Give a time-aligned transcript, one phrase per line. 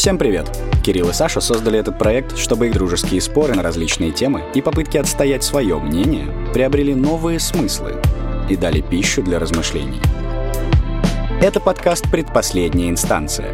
[0.00, 0.50] Всем привет!
[0.82, 4.96] Кирилл и Саша создали этот проект, чтобы их дружеские споры на различные темы и попытки
[4.96, 8.00] отстоять свое мнение приобрели новые смыслы
[8.48, 10.00] и дали пищу для размышлений.
[11.42, 13.52] Это подкаст «Предпоследняя инстанция».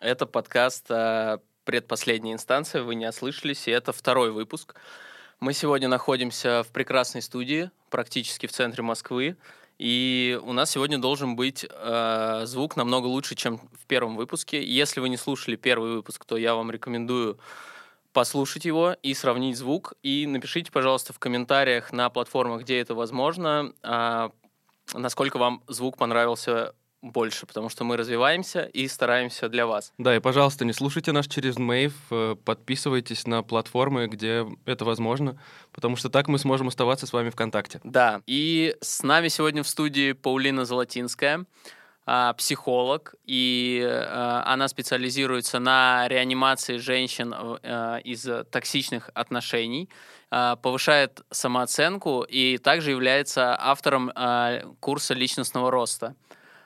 [0.00, 4.74] Это подкаст э, «Предпоследняя инстанция», вы не ослышались, и это второй выпуск.
[5.40, 9.36] Мы сегодня находимся в прекрасной студии, практически в центре Москвы.
[9.78, 14.62] И у нас сегодня должен быть э, звук намного лучше, чем в первом выпуске.
[14.62, 17.38] Если вы не слушали первый выпуск, то я вам рекомендую
[18.12, 19.94] послушать его и сравнить звук.
[20.02, 24.30] И напишите, пожалуйста, в комментариях на платформах, где это возможно, э,
[24.94, 29.92] насколько вам звук понравился больше, потому что мы развиваемся и стараемся для вас.
[29.98, 35.36] Да, и, пожалуйста, не слушайте нас через Мейв, э, подписывайтесь на платформы, где это возможно,
[35.72, 37.80] потому что так мы сможем оставаться с вами в контакте.
[37.82, 41.44] Да, и с нами сегодня в студии Паулина Золотинская,
[42.04, 49.88] а, психолог, и э, она специализируется на реанимации женщин э, из токсичных отношений,
[50.62, 54.10] повышает самооценку и также является автором
[54.80, 56.14] курса личностного роста.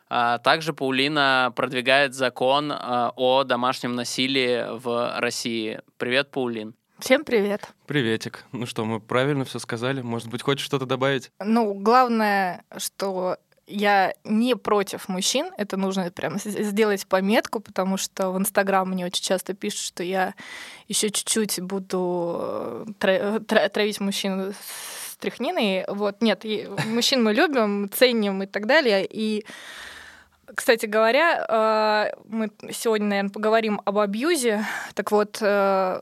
[0.09, 5.81] А, также Паулина продвигает закон а, о домашнем насилии в России.
[5.99, 6.75] Привет, Паулин.
[6.99, 7.69] Всем привет.
[7.87, 8.45] Приветик.
[8.53, 10.01] Ну что, мы правильно все сказали?
[10.01, 11.31] Может быть, хочешь что-то добавить?
[11.41, 18.39] Ну, главное, что я не против мужчин, это нужно прям сделать пометку, потому что в
[18.39, 20.35] Инстаграм мне очень часто пишут, что я
[20.89, 25.85] еще чуть-чуть буду э, травить мужчин с тряхниной.
[25.89, 26.45] Вот, нет,
[26.87, 29.45] мужчин мы любим, ценим и так далее, и
[30.55, 34.65] кстати говоря, э, мы сегодня, наверное, поговорим об абьюзе.
[34.95, 36.01] Так вот, э,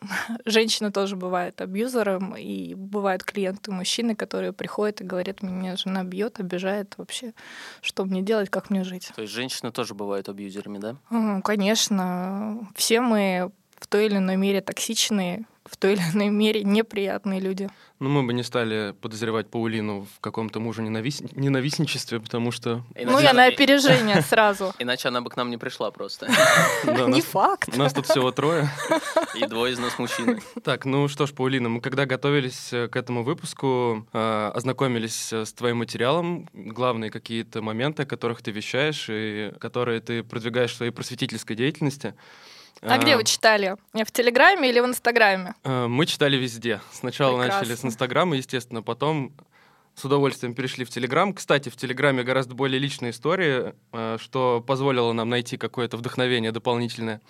[0.44, 6.40] женщины тоже бывают абьюзером, и бывают клиенты мужчины, которые приходят и говорят, меня жена бьет,
[6.40, 7.34] обижает вообще,
[7.80, 9.10] что мне делать, как мне жить.
[9.14, 11.40] То есть женщины тоже бывают абьюзерами, да?
[11.42, 12.68] Конечно.
[12.74, 13.50] Все мы
[13.80, 17.68] в той или иной мере токсичные, в той или иной мере неприятные люди.
[18.00, 21.20] Ну, мы бы не стали подозревать Паулину в каком-то муже ненавис...
[21.32, 22.84] ненавистничестве, потому что...
[22.94, 24.72] Иначе ну, я на опережение сразу.
[24.78, 26.28] Иначе она бы к нам не пришла просто.
[26.84, 27.70] Не факт.
[27.74, 28.70] У нас тут всего трое.
[29.34, 30.40] И двое из нас мужчины.
[30.62, 35.44] Так, ну что ж, Паулина, мы когда готовились э, к этому выпуску, э, ознакомились э,
[35.44, 40.76] с твоим материалом, главные какие-то моменты, о которых ты вещаешь и которые ты продвигаешь в
[40.76, 42.14] своей просветительской деятельности.
[42.82, 43.76] А, а где вы читали?
[43.92, 45.54] В Телеграме или в Инстаграме?
[45.64, 46.80] А, мы читали везде.
[46.92, 47.60] Сначала Прекрасно.
[47.60, 49.32] начали с Инстаграма, естественно, потом
[49.94, 51.32] с удовольствием перешли в Телеграм.
[51.34, 57.20] Кстати, в Телеграме гораздо более личная история, а, что позволило нам найти какое-то вдохновение дополнительное.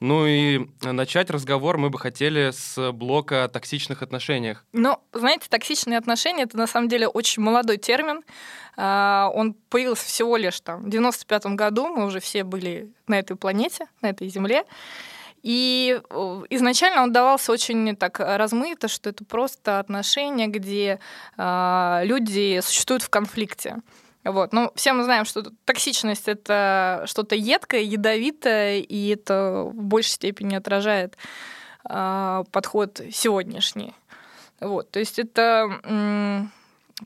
[0.00, 4.64] Ну и начать разговор мы бы хотели с блока о токсичных отношениях.
[4.72, 8.22] Ну, знаете, токсичные отношения— это на самом деле очень молодой термин.
[8.76, 13.36] А, он появился всего лишь там в 95 году, мы уже все были на этой
[13.36, 14.64] планете, на этой Земле.
[15.42, 20.98] И э, изначально он давался очень так размыто, что это просто отношения, где
[21.36, 23.76] э, люди существуют в конфликте.
[24.26, 24.52] Вот.
[24.52, 30.56] Ну, все мы знаем, что токсичность— это что-то едкое, ядовитое, и это в большей степени
[30.56, 31.16] отражает
[31.88, 33.94] э, подход сегодняшний.
[34.60, 34.90] Вот.
[34.90, 36.48] То есть это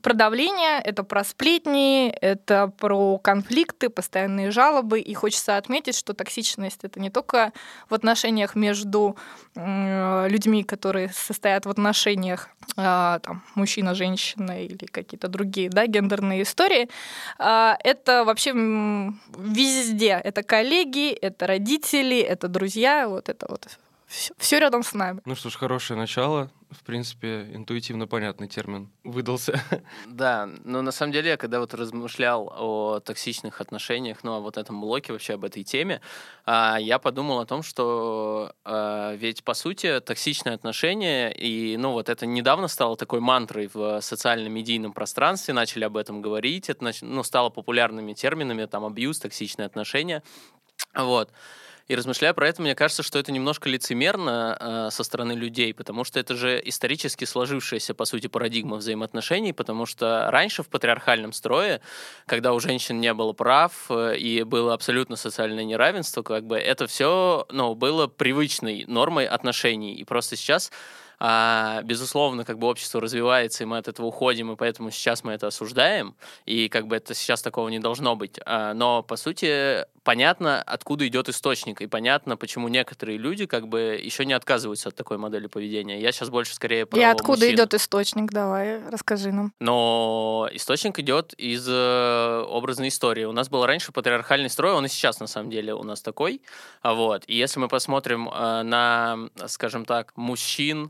[0.01, 5.01] про давление, это про сплетни, это про конфликты, постоянные жалобы.
[5.01, 7.51] И хочется отметить, что токсичность это не только
[7.89, 9.17] в отношениях между
[9.53, 12.47] людьми, которые состоят в отношениях
[12.77, 16.89] э, там, мужчина-женщина или какие-то другие да, гендерные истории.
[17.37, 20.21] Э, это вообще везде.
[20.23, 23.67] Это коллеги, это родители, это друзья, вот это вот
[24.37, 25.21] все рядом с нами.
[25.25, 29.61] Ну что ж, хорошее начало в принципе, интуитивно понятный термин выдался.
[30.07, 34.57] Да, но на самом деле я когда вот размышлял о токсичных отношениях, ну, о вот
[34.57, 36.01] этом блоке вообще, об этой теме,
[36.45, 42.09] а, я подумал о том, что а, ведь, по сути, токсичные отношения, и, ну, вот
[42.09, 47.49] это недавно стало такой мантрой в социально-медийном пространстве, начали об этом говорить, это, ну, стало
[47.49, 50.23] популярными терминами, там, абьюз, токсичные отношения,
[50.95, 51.31] вот.
[51.91, 56.05] И размышляя про это, мне кажется, что это немножко лицемерно э, со стороны людей, потому
[56.05, 61.81] что это же исторически сложившаяся, по сути, парадигма взаимоотношений, потому что раньше в патриархальном строе,
[62.27, 66.87] когда у женщин не было прав э, и было абсолютно социальное неравенство, как бы это
[66.87, 69.93] все ну, было привычной нормой отношений.
[69.95, 70.71] И просто сейчас
[71.23, 75.33] а, безусловно, как бы общество развивается, и мы от этого уходим, и поэтому сейчас мы
[75.33, 76.15] это осуждаем,
[76.47, 78.39] и как бы это сейчас такого не должно быть.
[78.43, 84.01] А, но, по сути, понятно, откуда идет источник, и понятно, почему некоторые люди как бы
[84.01, 86.01] еще не отказываются от такой модели поведения.
[86.01, 87.53] Я сейчас больше скорее про И откуда мужчин.
[87.53, 88.31] идет источник?
[88.31, 89.53] Давай, расскажи нам.
[89.59, 93.25] Но источник идет из э, образной истории.
[93.25, 96.41] У нас был раньше патриархальный строй, он и сейчас на самом деле у нас такой.
[96.83, 97.25] Вот.
[97.27, 100.89] И если мы посмотрим э, на, скажем так, мужчин,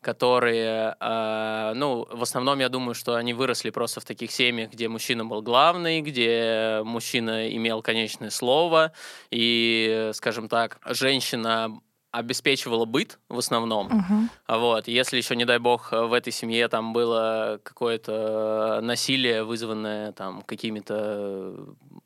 [0.00, 4.88] которые, э, ну, в основном, я думаю, что они выросли просто в таких семьях, где
[4.88, 8.92] мужчина был главный, где мужчина имел конечное слово,
[9.30, 11.80] и, скажем так, женщина
[12.16, 13.86] обеспечивала быт в основном.
[13.86, 14.58] Угу.
[14.58, 14.88] Вот.
[14.88, 21.54] Если еще, не дай бог, в этой семье там было какое-то насилие, вызванное там какими-то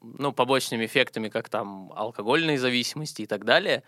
[0.02, 3.84] ну, побочными эффектами, как там алкогольные зависимости и так далее,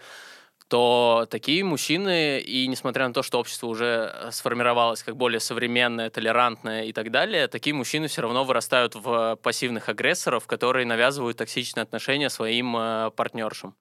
[0.73, 6.09] то такие мужчины, и несмотря на то, что общество уже э, сформировалось как более современное,
[6.09, 11.83] толерантное и так далее, такие мужчины все равно вырастают в пассивных агрессоров, которые навязывают токсичные
[11.83, 13.75] отношения своим э, партнершам.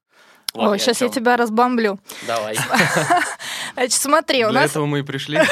[0.53, 1.97] Вот Ой, сейчас я тебя разбомблю.
[2.27, 2.57] Давай.
[3.73, 4.63] Значит, смотри, у нас...
[4.63, 5.39] Для этого мы и пришли.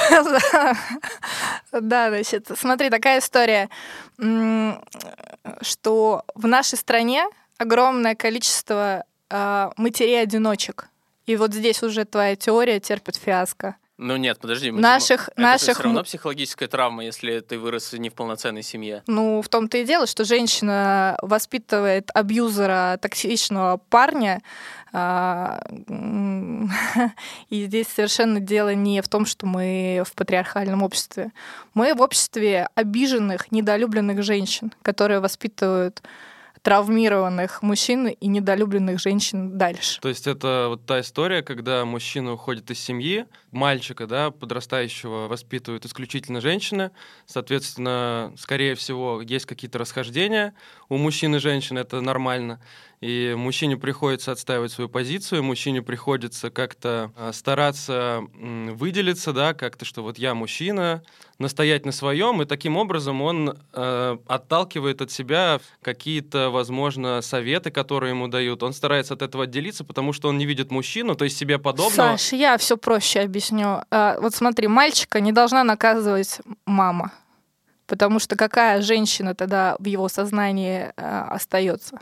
[1.72, 3.70] Да, значит, смотри, такая история,
[5.62, 7.26] что в нашей стране
[7.58, 10.90] огромное количество а, матерей-одиночек.
[11.30, 13.76] И вот здесь уже твоя теория терпит фиаско.
[14.00, 14.72] Ну нет, подожди.
[14.72, 15.76] Мы наших, это наших...
[15.76, 19.04] все равно психологическая травма, если ты вырос не в полноценной семье.
[19.06, 24.42] Ну, в том-то и дело, что женщина воспитывает абьюзера, токсичного парня,
[24.92, 25.62] а,
[27.52, 31.32] и здесь совершенно дело не в том, что мы в патриархальном обществе.
[31.76, 36.02] Мы в обществе обиженных, недолюбленных женщин, которые воспитывают
[36.62, 40.00] травмированных мужчин и недолюбленных женщин дальше.
[40.02, 45.86] То есть это вот та история, когда мужчина уходит из семьи, мальчика, да, подрастающего воспитывают
[45.86, 46.92] исключительно женщины,
[47.26, 50.54] соответственно, скорее всего, есть какие-то расхождения
[50.90, 52.62] у мужчин и женщин, это нормально,
[53.02, 60.04] и мужчине приходится отстаивать свою позицию, мужчине приходится как-то а, стараться выделиться, да, как-то, что
[60.04, 61.02] вот я мужчина,
[61.38, 68.10] настоять на своем, и таким образом он э, отталкивает от себя какие-то, возможно, советы, которые
[68.10, 68.62] ему дают.
[68.62, 72.18] Он старается от этого отделиться, потому что он не видит мужчину, то есть себе подобного.
[72.18, 73.82] Саш, я все проще объясню.
[73.90, 77.14] А, вот смотри, мальчика не должна наказывать мама,
[77.88, 82.02] потому что какая женщина тогда в его сознании э, остается?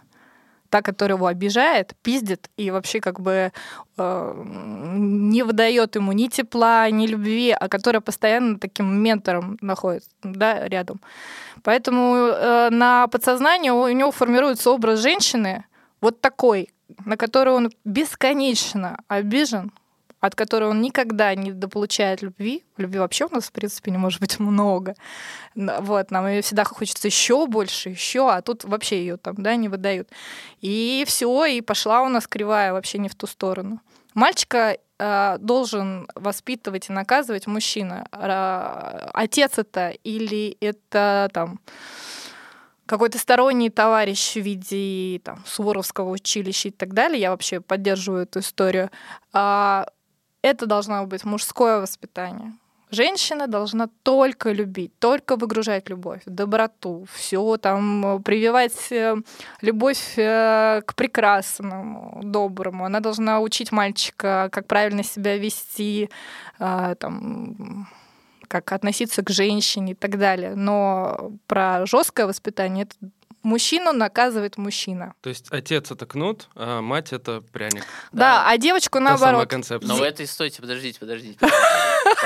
[0.70, 3.52] Та, которая его обижает, пиздит и вообще как бы
[3.98, 10.68] э, не выдает ему ни тепла, ни любви, а которая постоянно таким ментором находится да,
[10.68, 11.00] рядом.
[11.64, 15.66] Поэтому э, на подсознании у него формируется образ женщины
[16.02, 16.70] вот такой,
[17.06, 19.72] на которую он бесконечно обижен,
[20.20, 22.64] от которой он никогда не дополучает любви.
[22.78, 24.96] Любви вообще у нас, в принципе, не может быть много.
[25.56, 29.70] Вот, нам ее всегда хочется еще больше, еще, а тут вообще ее там, да, не
[29.70, 30.10] выдают.
[30.62, 33.80] И все, и пошла у нас кривая вообще не в ту сторону.
[34.14, 38.08] Мальчика э, должен воспитывать и наказывать мужчина.
[38.12, 41.60] Э, отец это или это там
[42.88, 48.40] какой-то сторонний товарищ в виде там, Суворовского училища и так далее, я вообще поддерживаю эту
[48.40, 48.90] историю,
[49.34, 49.86] а,
[50.42, 52.54] это должно быть мужское воспитание.
[52.90, 59.18] Женщина должна только любить, только выгружать любовь, доброту, все там прививать э,
[59.62, 62.86] любовь э, к прекрасному, доброму.
[62.86, 66.10] Она должна учить мальчика, как правильно себя вести,
[66.60, 67.90] э, там,
[68.48, 70.56] как относиться к женщине и так далее.
[70.56, 72.96] Но про жесткое воспитание это
[73.48, 75.14] Мужчину наказывает мужчина.
[75.22, 77.86] То есть отец это кнут, а мать это пряник.
[78.12, 79.50] Да, да а девочку наоборот.
[79.84, 81.40] Но в этой, стойте, подождите, подождите.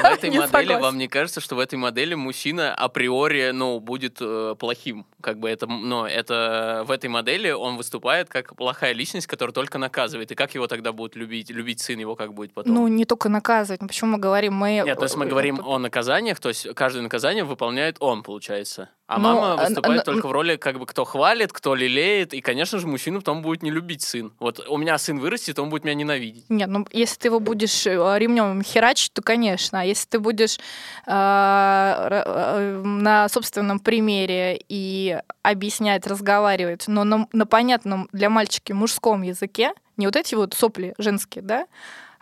[0.01, 4.55] В этой модели вам не кажется, что в этой модели мужчина априори, ну, будет э,
[4.57, 5.05] плохим?
[5.21, 9.77] Как бы это, но это в этой модели он выступает как плохая личность, которая только
[9.77, 10.31] наказывает.
[10.31, 11.49] И как его тогда будут любить?
[11.49, 12.73] Любить сын его как будет потом?
[12.73, 13.81] Ну, не только наказывать.
[13.81, 14.53] Почему мы говорим?
[14.53, 14.81] Мы...
[14.85, 18.89] Нет, то есть мы говорим о наказаниях, то есть каждое наказание выполняет он, получается.
[19.11, 22.79] А но, мама выступает только в роли, как бы, кто хвалит, кто лелеет, и, конечно
[22.79, 24.31] же, мужчину потом будет не любить сын.
[24.39, 26.45] Вот у меня сын вырастет, он будет меня ненавидеть.
[26.47, 29.81] Нет, ну, если ты его будешь э, ремнем херачить, то, конечно.
[29.81, 30.59] А если ты будешь
[31.05, 39.23] э, э, на собственном примере и объяснять, разговаривать, но на, на понятном для мальчики мужском
[39.23, 41.67] языке, не вот эти вот сопли женские, да,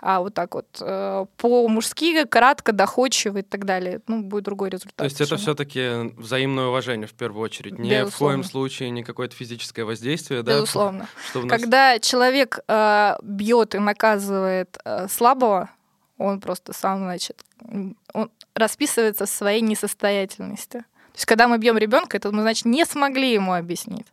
[0.02, 4.96] а вот так вот э, по-мужски, кратко, доходчиво и так далее, ну, будет другой результат.
[4.96, 8.12] То есть это все-таки взаимное уважение в первую очередь, Безусловно.
[8.12, 10.56] в коем случае не какое-то физическое воздействие, да?
[10.56, 11.08] Безусловно.
[11.30, 11.60] Что нас...
[11.60, 15.70] Когда человек э, бьет и наказывает э, слабого,
[16.18, 17.44] он просто сам, значит,
[18.14, 20.80] он расписывается в своей несостоятельности.
[20.80, 24.08] То есть, когда мы бьем ребенка, это мы, значит, не смогли ему объяснить.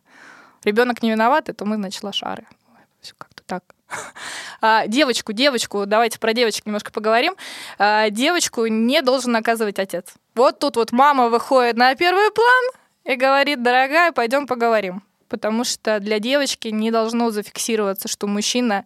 [0.63, 2.45] Ребенок не виноват, это мы, значит, лошары.
[3.01, 3.63] Все как-то так.
[4.59, 7.35] А, девочку, девочку, давайте про девочек немножко поговорим.
[7.77, 10.13] А, девочку не должен наказывать отец.
[10.33, 12.63] Вот тут вот мама выходит на первый план
[13.05, 15.03] и говорит, дорогая, пойдем поговорим.
[15.29, 18.85] Потому что для девочки не должно зафиксироваться, что мужчина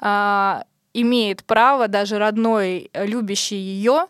[0.00, 4.06] а, имеет право, даже родной, любящий ее,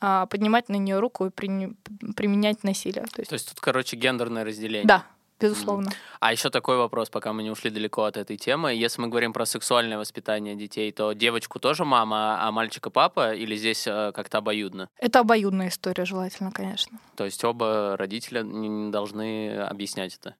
[0.00, 1.74] поднимать на нее руку и при,
[2.14, 3.04] применять насилие.
[3.06, 3.30] То есть...
[3.30, 4.86] То есть тут, короче, гендерное разделение.
[4.86, 5.04] Да,
[5.44, 5.90] безусловно.
[6.20, 8.74] А еще такой вопрос, пока мы не ушли далеко от этой темы.
[8.74, 13.56] Если мы говорим про сексуальное воспитание детей, то девочку тоже мама, а мальчика папа, или
[13.56, 14.88] здесь э, как-то обоюдно?
[14.98, 16.98] Это обоюдная история, желательно, конечно.
[17.16, 20.34] То есть оба родителя не должны объяснять это?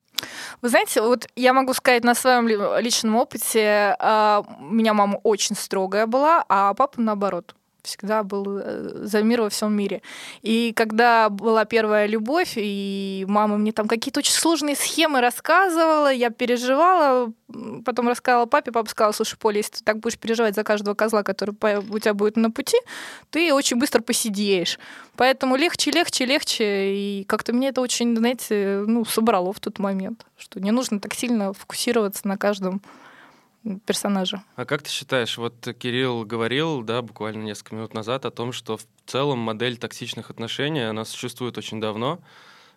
[0.62, 5.56] Вы знаете, вот я могу сказать на своем личном опыте, а, у меня мама очень
[5.56, 7.54] строгая была, а папа наоборот
[7.84, 10.02] всегда был э, за мир во всем мире.
[10.42, 16.30] И когда была первая любовь, и мама мне там какие-то очень сложные схемы рассказывала, я
[16.30, 17.32] переживала,
[17.84, 21.22] потом рассказала папе, папа сказал, слушай, Поля, если ты так будешь переживать за каждого козла,
[21.22, 21.54] который
[21.90, 22.78] у тебя будет на пути,
[23.30, 24.78] ты очень быстро посидеешь.
[25.16, 26.94] Поэтому легче, легче, легче.
[26.94, 31.14] И как-то мне это очень, знаете, ну, собрало в тот момент, что не нужно так
[31.14, 32.82] сильно фокусироваться на каждом
[33.86, 34.44] персонажа.
[34.56, 38.76] А как ты считаешь, вот Кирилл говорил, да, буквально несколько минут назад о том, что
[38.76, 42.20] в целом модель токсичных отношений, она существует очень давно,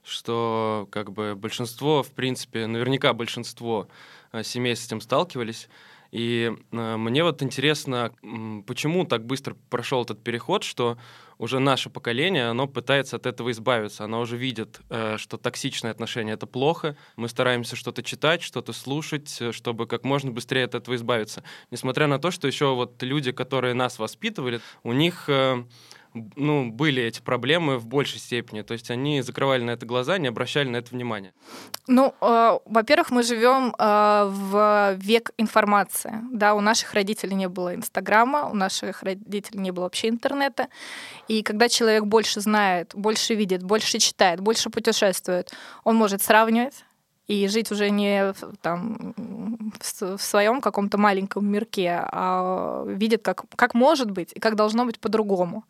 [0.04, 3.88] что как бы большинство, в принципе, наверняка большинство
[4.32, 5.68] э, семей с этим сталкивались,
[6.12, 8.12] и э, мне вот интересно,
[8.66, 10.98] почему так быстро прошел этот переход, что
[11.38, 14.06] уже наше поколение, оно пытается от этого избавиться.
[14.06, 16.98] Оно уже видит, э, что токсичные отношения— это плохо.
[17.16, 21.44] Мы стараемся что-то читать, что-то слушать, э, чтобы как можно быстрее от этого избавиться.
[21.72, 25.30] Несмотря на то, что еще вот люди, которые нас воспитывали, у них...
[26.36, 28.62] ну, были эти проблемы в большей степени.
[28.62, 31.34] То есть они закрывали на это глаза, не обращали на это внимания.
[31.88, 36.14] Ну, э, во-первых, мы живем э, в век информации.
[36.32, 40.68] Да, у наших родителей не было Инстаграма, у наших родителей не было вообще интернета.
[41.28, 45.52] И когда человек больше знает, больше видит, больше читает, больше путешествует,
[45.84, 46.84] он может сравнивать
[47.28, 49.14] и жить уже не там,
[50.00, 55.00] в своем каком-то маленьком мирке, а видит, как, как может быть и как должно быть
[55.00, 55.64] по-другому.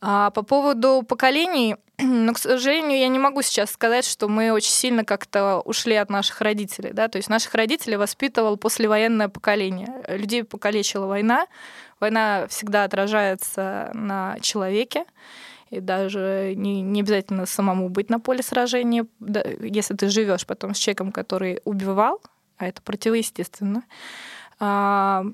[0.00, 4.70] А по поводу поколений, но, к сожалению, я не могу сейчас сказать, что мы очень
[4.70, 6.92] сильно как-то ушли от наших родителей.
[6.92, 7.08] Да?
[7.08, 10.02] То есть наших родителей воспитывал послевоенное поколение.
[10.08, 11.46] Людей покалечила война.
[11.98, 15.06] Война всегда отражается на человеке.
[15.70, 20.74] И даже не, не обязательно самому быть на поле сражения, да, если ты живешь потом
[20.74, 22.20] с человеком, который убивал,
[22.56, 23.82] а это противоестественно,
[24.60, 25.24] а,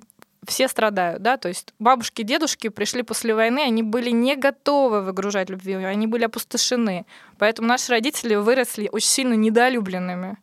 [0.46, 5.50] все страдают, да, то есть бабушки, дедушки пришли после войны, они были не готовы выгружать
[5.50, 7.06] любви, они были опустошены,
[7.38, 10.38] поэтому наши родители выросли очень сильно недолюбленными.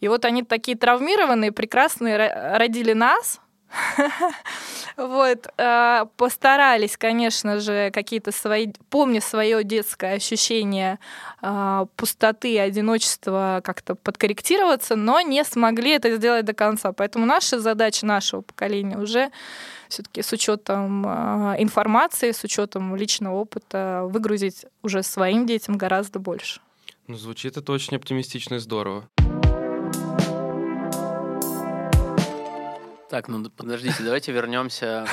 [0.00, 3.40] И вот они такие травмированные, прекрасные, родили нас,
[4.96, 10.98] Вот, э, постарались, конечно же, какие-то свои, помня свое детское ощущение
[11.40, 16.92] э, пустоты и одиночества, как-то подкорректироваться, но не смогли это сделать до конца.
[16.92, 19.30] Поэтому наша задача нашего поколения уже
[19.88, 26.60] все-таки с учетом э, информации, с учетом личного опыта выгрузить уже своим детям гораздо больше.
[27.06, 29.08] Ну, звучит это очень оптимистично и здорово.
[33.10, 35.04] Так, ну подождите, давайте вернемся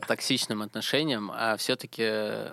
[0.00, 1.32] к токсичным отношениям.
[1.34, 2.52] А все-таки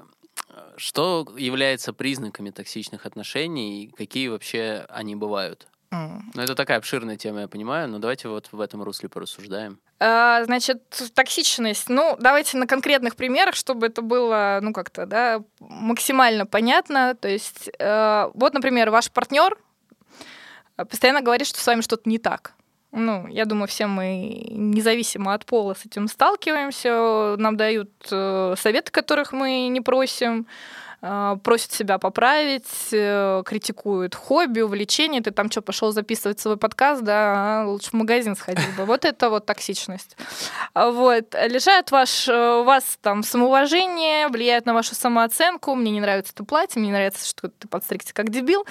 [0.76, 5.68] что является признаками токсичных отношений и какие вообще они бывают?
[5.94, 6.22] Mm.
[6.34, 9.80] Ну, это такая обширная тема, я понимаю, но давайте вот в этом русле порассуждаем.
[10.00, 10.82] А, значит,
[11.14, 11.90] токсичность.
[11.90, 17.14] Ну, давайте на конкретных примерах, чтобы это было, ну, как-то, да, максимально понятно.
[17.14, 19.58] То есть, э, вот, например, ваш партнер
[20.76, 22.56] постоянно говорит, что с вами что-то не так.
[22.92, 27.36] Ну, я думаю, все мы независимо от пола с этим сталкиваемся.
[27.38, 30.46] Нам дают э, советы, которых мы не просим.
[31.04, 35.22] А, просят себя поправить, э, критикуют хобби, увлечение.
[35.22, 38.86] Ты там что, пошел записывать свой подкаст, да, а, лучше в магазин сходил бы.
[38.86, 40.16] Вот это вот токсичность.
[40.74, 41.34] А вот.
[41.48, 45.74] Лишает ваш, э, вас там самоуважение, влияет на вашу самооценку.
[45.74, 48.66] Мне не нравится это платье, мне не нравится, что ты подстригся как дебил.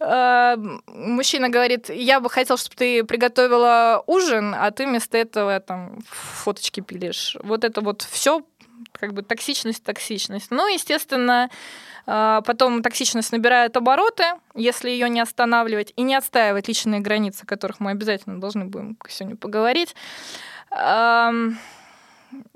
[0.00, 6.80] Мужчина говорит, я бы хотел, чтобы ты приготовила ужин, а ты вместо этого там фоточки
[6.80, 7.36] пилишь.
[7.42, 8.42] Вот это вот все
[9.00, 10.50] как бы токсичность, токсичность.
[10.50, 11.50] Ну, естественно,
[12.06, 17.46] а, потом токсичность набирает обороты, если ее не останавливать и не отстаивать личные границы, о
[17.46, 19.96] которых мы обязательно должны будем сегодня поговорить.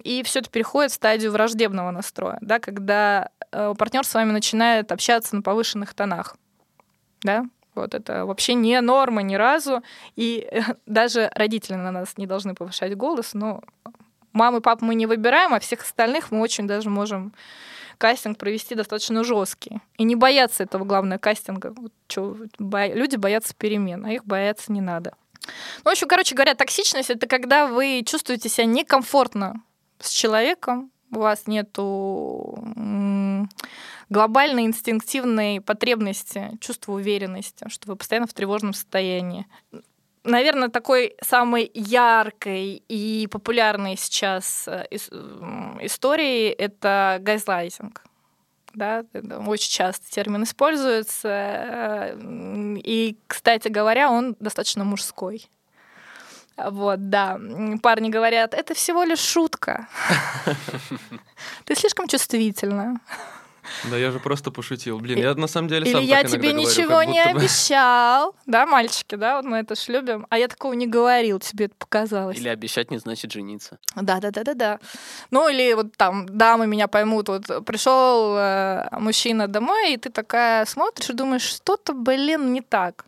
[0.05, 4.93] и все это переходит в стадию враждебного настроя, да, когда э, партнер с вами начинает
[4.93, 6.37] общаться на повышенных тонах.
[7.23, 7.45] Да?
[7.75, 9.83] Вот это вообще не норма ни разу.
[10.17, 13.63] И э, даже родители на нас не должны повышать голос, но
[14.35, 17.33] мамы и папу мы не выбираем, а всех остальных мы очень даже можем
[17.97, 19.81] кастинг провести достаточно жесткий.
[19.97, 21.73] И не бояться этого, главное, кастинга.
[21.77, 22.87] Вот, чё, бо...
[22.87, 25.15] Люди боятся перемен, а их бояться не надо.
[25.85, 29.63] Ну, в общем, короче говоря, токсичность— это когда вы чувствуете себя некомфортно
[30.01, 32.59] с человеком, у вас нету
[34.09, 39.47] глобальной инстинктивной потребности, чувства уверенности, что вы постоянно в тревожном состоянии.
[40.25, 48.03] Наверное, такой самой яркой и популярной сейчас э, историей это газлайтинг.
[48.73, 49.05] Да,
[49.47, 51.29] очень часто термин используется.
[51.29, 52.17] Э,
[52.83, 55.47] и, кстати говоря, он достаточно мужской.
[56.57, 57.39] Вот, да.
[57.83, 59.89] Парни говорят, это всего лишь шутка.
[61.65, 63.01] Ты слишком чувствительна.
[63.91, 64.99] Да я же просто пошутил.
[64.99, 68.35] Блин, я на самом деле сам Или я тебе ничего не обещал.
[68.47, 70.27] Да, мальчики, да, вот мы это ж любим.
[70.31, 72.37] А я такого не говорил, тебе это показалось.
[72.39, 73.79] Или обещать не значит жениться.
[73.97, 74.81] Да, да, да, да, да.
[75.31, 80.65] Ну или вот там дамы меня поймут, вот пришел э, мужчина домой, и ты такая
[80.67, 83.05] смотришь и думаешь, что-то, блин, не так.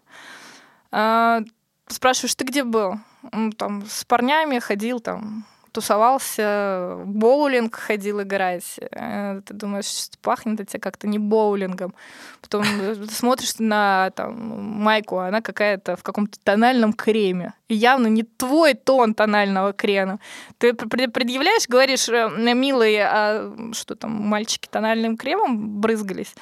[0.93, 1.41] Э,
[1.89, 2.95] спрашиваешь, ты где был?
[3.33, 5.45] Ну, там с парнями ходил там
[5.77, 8.81] тусовался, боулинг ходил играть.
[8.93, 11.95] Э, ты думаешь, пахнет это как-то не боулингом.
[12.41, 12.65] Потом
[13.11, 14.35] смотришь на там,
[14.83, 17.53] майку, она какая-то в каком-то тональном креме.
[17.69, 20.19] И явно не твой тон тонального крема.
[20.57, 26.35] Ты предъявляешь, говоришь, э, милый, а что там, мальчики тональным кремом брызгались?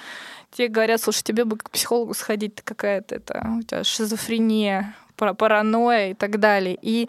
[0.52, 6.10] Тебе говорят, слушай, тебе бы к психологу сходить, ты какая-то это, у тебя шизофрения, паранойя
[6.10, 6.78] и так далее.
[6.80, 7.08] И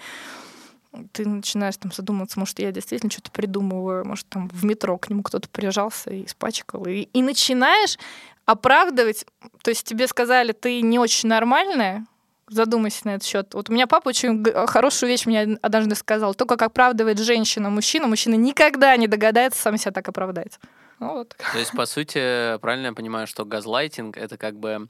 [1.11, 5.23] ты начинаешь там задумываться, может, я действительно что-то придумываю, может, там в метро к нему
[5.23, 6.85] кто-то приезжался и испачкал.
[6.85, 7.97] И, и начинаешь
[8.45, 9.25] оправдывать,
[9.63, 12.05] то есть тебе сказали, ты не очень нормальная,
[12.47, 13.53] задумайся на этот счет.
[13.53, 16.35] Вот у меня папа очень хорошую вещь мне однажды сказал.
[16.35, 20.59] То, как оправдывает женщина мужчина, мужчина никогда не догадается сам себя так оправдать.
[20.99, 21.35] Ну, вот.
[21.51, 24.87] То есть, по сути, правильно я понимаю, что газлайтинг— это как бы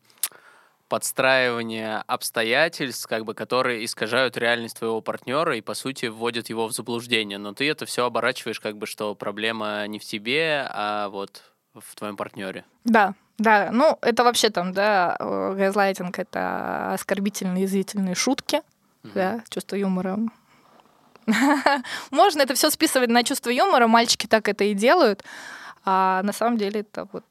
[0.87, 6.73] подстраивание обстоятельств, как бы, которые искажают реальность твоего партнера и, по сути, вводят его в
[6.73, 7.37] заблуждение.
[7.37, 11.43] Но ты это все оборачиваешь, как бы, что проблема не в тебе, а вот
[11.73, 12.65] в твоем партнере.
[12.83, 13.69] Да, да.
[13.71, 18.57] Ну, это вообще там, да, газлайтинг— это оскорбительные, язвительные шутки,
[19.03, 19.11] mm-hmm.
[19.13, 20.19] да, чувство юмора.
[22.11, 25.23] Можно это все списывать на чувство юмора, мальчики так это и делают.
[25.87, 27.23] А на самом деле это вот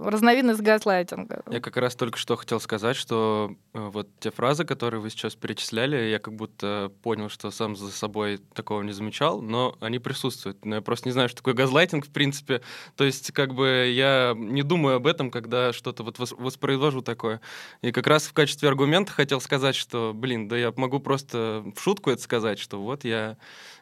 [0.00, 1.44] разновидность газлайтинга.
[1.48, 5.36] Я как раз только что хотел сказать, что э, вот те фразы, которые вы сейчас
[5.36, 10.64] перечисляли, я как будто понял, что сам за собой такого не замечал, но они присутствуют.
[10.64, 12.62] Но я просто не знаю, что такое газлайтинг, в принципе.
[12.96, 17.40] То есть как бы я не думаю об этом, когда что-то вот воспроизвожу такое.
[17.80, 21.80] И как раз в качестве аргумента хотел сказать, что, блин, да я могу просто в
[21.80, 23.36] шутку это сказать, что вот я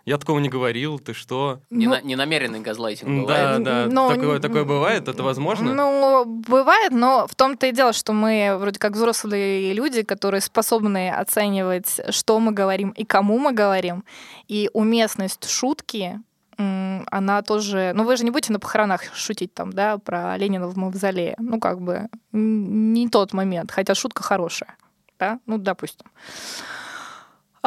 [0.07, 1.61] я такого не говорил, ты что?
[1.69, 3.63] Не ну, Ненамеренный газлайтинг бывает.
[3.65, 5.75] Да, да, но, такое, такое бывает, это возможно?
[5.75, 11.11] Ну, бывает, но в том-то и дело, что мы вроде как взрослые люди, которые способны
[11.11, 14.05] оценивать, что мы говорим и кому мы говорим,
[14.47, 16.21] и уместность шутки
[16.57, 17.93] она тоже...
[17.95, 21.35] Ну, вы же не будете на похоронах шутить там, да, про Ленина в мавзолее.
[21.39, 24.77] Ну, как бы не тот момент, хотя шутка хорошая,
[25.19, 26.07] да, ну, допустим.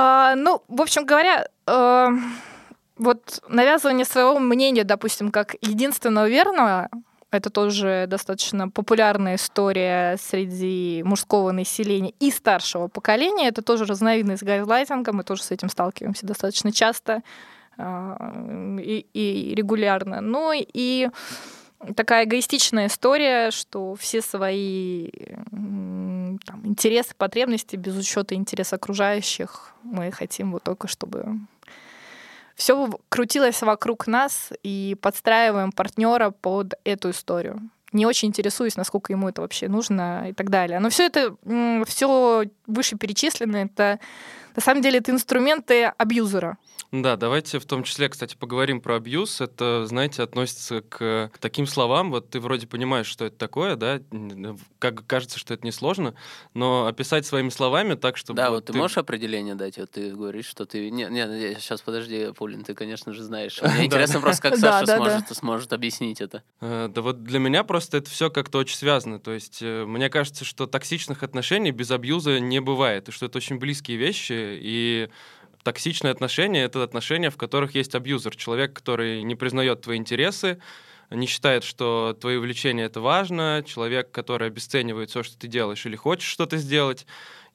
[0.01, 2.07] А, ну, в общем говоря, э,
[2.97, 6.87] вот навязывание своего мнения, допустим, как единственного верного,
[7.31, 13.49] это тоже достаточно популярная история среди мужского населения и старшего поколения.
[13.49, 17.21] Это тоже разновидность газлайтинга, мы тоже с этим сталкиваемся достаточно часто
[17.77, 20.21] э, и, и регулярно.
[20.21, 21.09] Ну и
[21.95, 25.09] такая эгоистичная история, что все свои
[25.51, 31.25] там, интересы, потребности без учета интереса окружающих мы хотим вот только чтобы
[32.55, 37.69] все крутилось вокруг нас и подстраиваем партнера под эту историю.
[37.93, 40.79] Не очень интересуюсь, насколько ему это вообще нужно и так далее.
[40.79, 41.35] Но все это,
[41.87, 43.99] все вышеперечисленное, это
[44.59, 46.57] на самом деле это инструменты абьюзера.
[46.91, 49.41] Да, давайте в том числе, кстати, поговорим про абьюз.
[49.41, 52.09] Это, знаете, относится к, к таким словам.
[52.09, 54.01] Вот ты вроде понимаешь, что это такое, да?
[54.79, 56.15] Как кажется, что это несложно,
[56.55, 58.37] но описать своими словами так, чтобы...
[58.37, 59.77] Да, вот ты, ты можешь определение дать?
[59.77, 60.89] Вот ты говоришь, что ты...
[60.89, 63.61] Нет, нет, сейчас подожди, Пулин, ты, конечно же, знаешь.
[63.75, 66.43] Мне интересно просто, как Саша сможет, сможет объяснить это.
[66.59, 69.19] Э, да вот для меня просто это все как-то очень связано.
[69.19, 73.37] То есть э, мне кажется, что токсичных отношений без абьюза не бывает, и что это
[73.37, 75.09] очень близкие вещи, и
[75.63, 80.59] токсичные отношения— это отношения, в которых есть абьюзер, человек, который не признает твои интересы,
[81.09, 85.95] не считает, что твои увлечения— это важно, человек, который обесценивает все, что ты делаешь или
[85.95, 87.05] хочешь что-то сделать,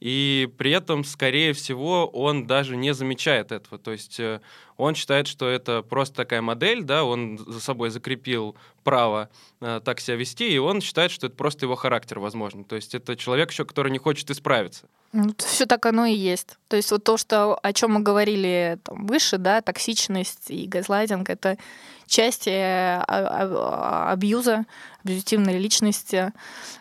[0.00, 3.78] и при этом, скорее всего, он даже не замечает этого.
[3.78, 4.40] То есть э,
[4.76, 9.30] он считает, что это просто такая модель, да, он за собой закрепил право
[9.60, 12.64] э, так себя вести, и он считает, что это просто его характер, возможно.
[12.64, 14.88] То есть это человек еще, который не хочет исправиться.
[15.12, 16.58] Ну, все так оно и есть.
[16.68, 21.30] То есть вот то, что, о чем мы говорили там, выше, да, токсичность и газлайтинг,
[21.30, 21.56] это
[22.06, 24.66] части э, абьюза,
[25.04, 26.32] абьюзивной личности.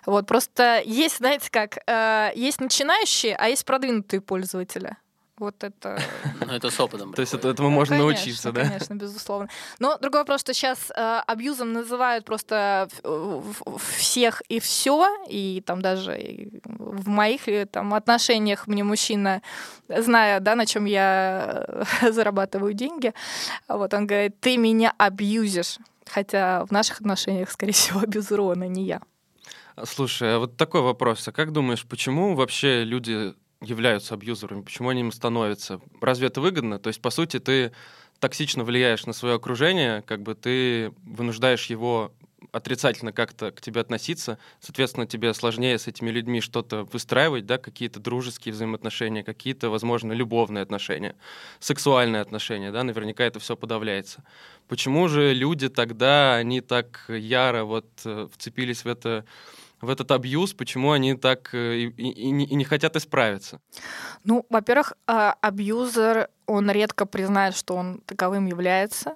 [0.06, 4.98] Вот просто есть, знаете как, э, есть начинающие, а есть продвинутые пользователи.
[5.40, 6.00] Вот это...
[6.42, 7.14] Ну, это с опытом.
[7.14, 8.66] То есть этому можно научиться, да?
[8.66, 9.50] Конечно, безусловно.
[9.80, 12.88] Но другой вопрос, что сейчас э, абьюзом называют просто
[13.98, 19.42] всех и все, и там даже в моих э, там отношениях мне мужчина,
[19.88, 23.14] зная, да, на чем я зарабатываю деньги,
[23.68, 25.78] вот он говорит, ты меня абьюзишь.
[26.06, 29.02] Хотя в наших отношениях, скорее всего, абьюзер а не я.
[29.84, 31.28] Слушай, а вот такой вопрос.
[31.28, 33.34] А как думаешь, почему вообще люди
[33.64, 35.80] являются абьюзерами, почему они им становятся.
[36.02, 36.80] Разве это выгодно?
[36.80, 37.72] То есть, по сути, ты
[38.20, 42.14] токсично влияешь на свое окружение, как бы ты вынуждаешь его
[42.52, 48.00] отрицательно как-то к тебе относиться, соответственно, тебе сложнее с этими людьми что-то выстраивать, да, какие-то
[48.00, 51.16] дружеские взаимоотношения, какие-то, возможно, любовные отношения,
[51.60, 54.24] сексуальные отношения, да, наверняка это все подавляется.
[54.68, 59.26] Почему же люди тогда, они так яро вот э, вцепились в это
[59.84, 63.60] в этот абьюз, почему они так э, и, и, и, не, хотят исправиться?
[64.24, 69.16] Ну, во-первых, а, абьюзер, он редко признает, что он таковым является.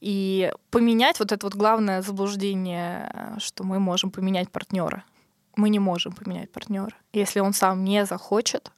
[0.00, 5.04] И поменять вот это вот главное заблуждение, что мы можем поменять партнера.
[5.56, 6.94] Мы не можем поменять партнера.
[7.12, 8.70] Если он сам не захочет,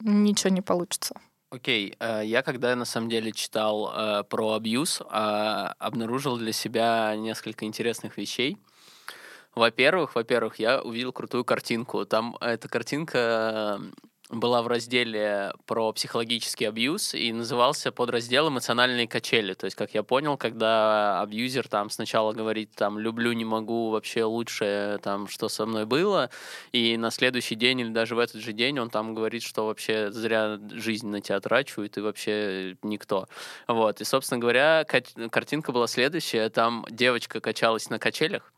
[0.00, 1.14] ничего не получится.
[1.50, 2.22] Окей, okay.
[2.22, 8.16] Э, я когда на самом деле читал э, про абьюз, обнаружил для себя несколько интересных
[8.16, 8.58] вещей.
[9.54, 12.06] Во-первых, во-первых, я увидел крутую картинку.
[12.06, 13.80] Там эта картинка
[14.30, 19.52] была в разделе про психологический абьюз и назывался подраздел «Эмоциональные качели».
[19.52, 24.24] То есть, как я понял, когда абьюзер там сначала говорит там «люблю, не могу, вообще
[24.24, 26.30] лучше, там, что со мной было»,
[26.72, 30.10] и на следующий день или даже в этот же день он там говорит, что вообще
[30.10, 33.28] зря жизнь на тебя трачу, и ты вообще никто.
[33.68, 34.00] Вот.
[34.00, 36.48] И, собственно говоря, картинка была следующая.
[36.48, 38.51] Там девочка качалась на качелях,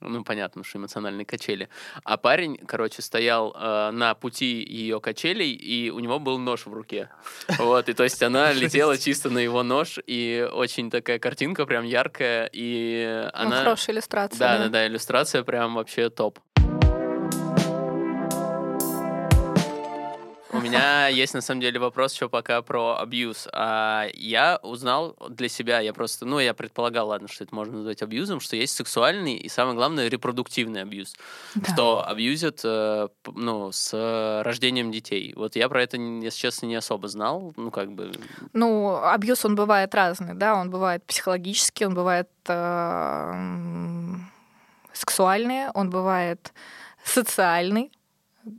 [0.00, 1.68] ну, понятно, что эмоциональные качели.
[2.04, 6.72] А парень, короче, стоял э, на пути ее качелей, и у него был нож в
[6.72, 7.10] руке.
[7.58, 11.84] Вот, и то есть она летела чисто на его нож, и очень такая картинка прям
[11.84, 13.56] яркая, и ну, она...
[13.56, 14.38] Ну, хорошая иллюстрация.
[14.38, 16.38] Да, да, да, да, иллюстрация прям вообще топ.
[20.60, 23.48] У меня есть на самом деле вопрос еще пока про абьюз.
[23.50, 28.02] А, я узнал для себя, я просто, ну, я предполагал, ладно, что это можно назвать
[28.02, 31.14] абьюзом, что есть сексуальный и, самое главное, репродуктивный абьюз.
[31.54, 31.72] Да.
[31.72, 35.32] Что абьюзят, э, ну, с рождением детей.
[35.34, 38.12] Вот я про это, если честно, не особо знал, ну, как бы...
[38.52, 43.32] Ну, абьюз, он бывает разный, да, он бывает психологический, он бывает э,
[44.92, 46.52] сексуальный, он бывает
[47.02, 47.90] социальный,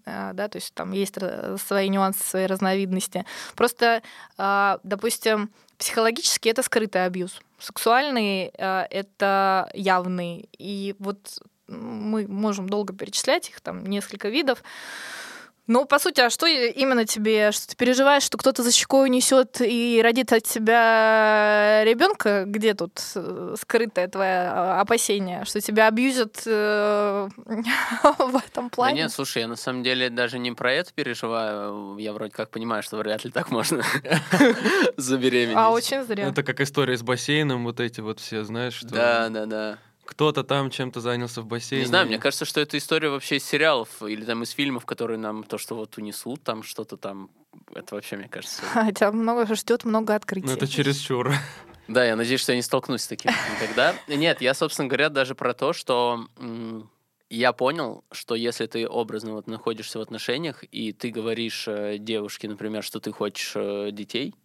[0.06, 1.15] да, то есть там есть
[1.58, 3.26] свои нюансы, свои разновидности.
[3.56, 4.02] Просто,
[4.38, 10.50] а, допустим, психологически это скрытый абьюз, сексуальный а, это явный.
[10.58, 14.63] И вот мы можем долго перечислять их, там несколько видов.
[15.67, 19.62] Ну, по сути, а что именно тебе, что ты переживаешь, что кто-то за щекой несет
[19.62, 22.45] и родит от тебя ребенка?
[22.45, 27.30] Где тут э, скрытое твое а, опасение, что тебя абьюзят э,
[28.17, 28.95] в этом плане?
[28.95, 31.95] Да нет, слушай, я на самом деле даже не про это переживаю.
[31.97, 33.84] Я вроде как понимаю, что вряд ли так можно
[34.97, 35.58] забеременеть.
[35.58, 36.28] А очень зря.
[36.28, 38.89] Это как история с бассейном, вот эти вот все, знаешь, что...
[38.89, 39.78] Да, да, да
[40.12, 41.84] кто-то там чем-то занялся в бассейне.
[41.84, 45.17] Не знаю, мне кажется, что это история вообще из сериалов или там из фильмов, которые
[45.17, 47.30] нам то, что вот унесут, там что-то там.
[47.74, 48.62] Это вообще, мне кажется.
[48.74, 50.47] Хотя много ждет много открытий.
[50.47, 51.34] Ну, это чересчур.
[51.88, 53.93] Да, я надеюсь, что я не столкнусь с таким никогда.
[54.08, 56.26] Нет, я, собственно говоря, даже про то, что
[57.30, 62.47] я понял, что если ты образно вот находишься в отношениях, и ты говоришь э, девушке,
[62.47, 64.36] например, что ты хочешь э, детей,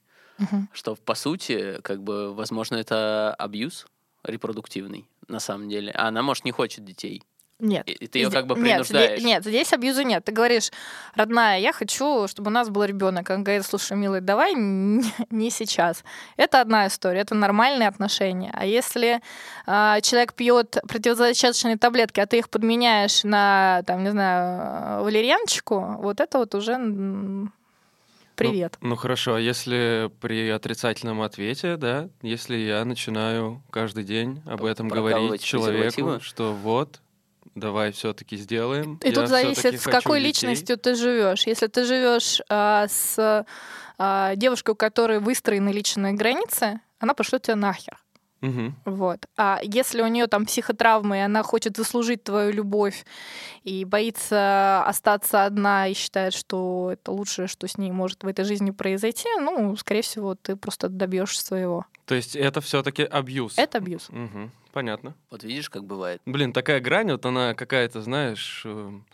[0.41, 0.67] угу.
[0.73, 3.87] что по сути, как бы, возможно, это абьюз
[4.25, 5.93] репродуктивный на самом деле.
[5.93, 7.23] А она, может, не хочет детей.
[7.59, 7.89] Нет.
[7.89, 9.23] И ты ее как бы принуждаешь.
[9.23, 10.23] Нет, нет, здесь абьюза нет.
[10.25, 10.71] Ты говоришь,
[11.15, 13.31] родная, я хочу, чтобы у нас был ребенок.
[13.31, 14.53] Он говорит, слушай, милый, давай
[15.31, 16.05] не сейчас.
[16.37, 18.51] Это одна история, это нормальные отношения.
[18.53, 19.23] А если
[19.67, 26.21] э, человек пьет противозачаточные таблетки, а ты их подменяешь на, там, не знаю, валерьяночку, вот
[26.21, 26.77] это вот уже
[28.37, 28.77] Привет.
[28.81, 34.65] Ну, ну хорошо, а если при отрицательном ответе, да, если я начинаю каждый день об
[34.65, 37.01] этом говорить человеку, что вот,
[37.55, 39.01] давай все-таки сделаем.
[39.03, 40.29] И тут зависит, с какой детей.
[40.29, 41.47] личностью ты живешь.
[41.47, 43.47] Если ты живешь а, с
[43.99, 47.99] а, девушкой, у которой выстроены личные границы, она пошлет тебя нахер.
[48.43, 48.73] Угу.
[48.85, 49.27] Вот.
[49.37, 53.05] А если у нее там психотравмы, и она хочет заслужить твою любовь
[53.65, 58.45] и боится остаться одна и считает, что это лучшее, что с ней может в этой
[58.45, 61.87] жизни произойти, ну, скорее всего, ты просто добьешься своего.
[62.05, 63.59] То есть это все-таки абьюз.
[63.59, 64.09] Это абьюз.
[64.11, 64.51] Угу.
[64.73, 65.15] Понятно.
[65.31, 66.21] Вот видишь, как бывает.
[66.27, 69.07] Блин, такая грань, вот она какая-то, знаешь, эм,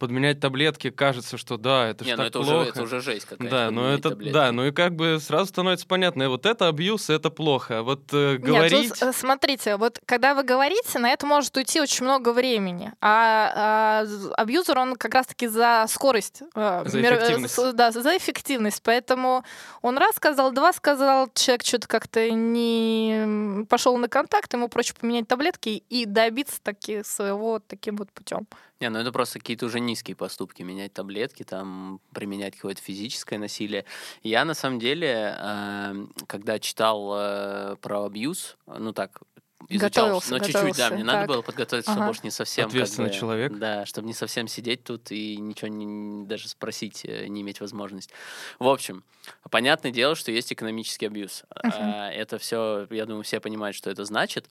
[0.00, 2.60] подменять таблетки, кажется, что да, это же так это плохо.
[2.60, 3.50] Уже, это уже жесть какая-то.
[3.50, 4.32] Да, но это, таблетки.
[4.32, 7.82] да, ну и как бы сразу становится понятно, вот это абьюз, это плохо.
[7.82, 8.90] Вот э, говорить...
[8.90, 12.92] Нет, ну, смотрите, вот когда вы говорите, на это может уйти очень много времени.
[13.00, 16.42] А, а абьюзер, он как раз-таки за скорость.
[16.56, 17.14] Э, за мер...
[17.14, 17.74] эффективность.
[17.74, 18.82] Да, за эффективность.
[18.82, 19.44] Поэтому
[19.82, 25.28] он раз сказал, два сказал, человек что-то как-то не пошел на контакт, ему проще поменять
[25.28, 28.46] таблетки и добиться таки своего таким вот путем.
[28.80, 33.84] Не, ну это просто какие-то уже низкие поступки, менять таблетки, там, применять какое-то физическое насилие.
[34.22, 39.20] Я, на самом деле, э, когда читал э, про абьюз, ну так,
[39.68, 41.06] изучал, готовился, но чуть-чуть, да, мне так.
[41.06, 41.98] надо было подготовиться, ага.
[41.98, 42.68] чтобы больше не совсем...
[42.68, 43.52] Ответственный как бы, человек.
[43.52, 48.10] Да, чтобы не совсем сидеть тут и ничего не, даже спросить э, не иметь возможность.
[48.58, 49.04] В общем,
[49.50, 51.44] понятное дело, что есть экономический абьюз.
[51.54, 52.08] Uh-huh.
[52.10, 54.48] Это все, я думаю, все понимают, что это значит.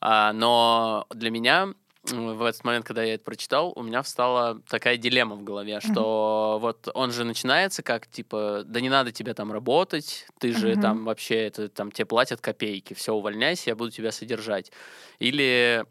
[0.00, 4.96] А, но для меня в этот момент, когда я это прочитал, у меня встала такая
[4.96, 6.60] дилемма в голове, что mm-hmm.
[6.60, 10.82] вот он же начинается как типа, да не надо тебе там работать, ты же mm-hmm.
[10.82, 14.72] там вообще это там тебе платят копейки, все увольняйся, я буду тебя содержать,
[15.20, 15.84] или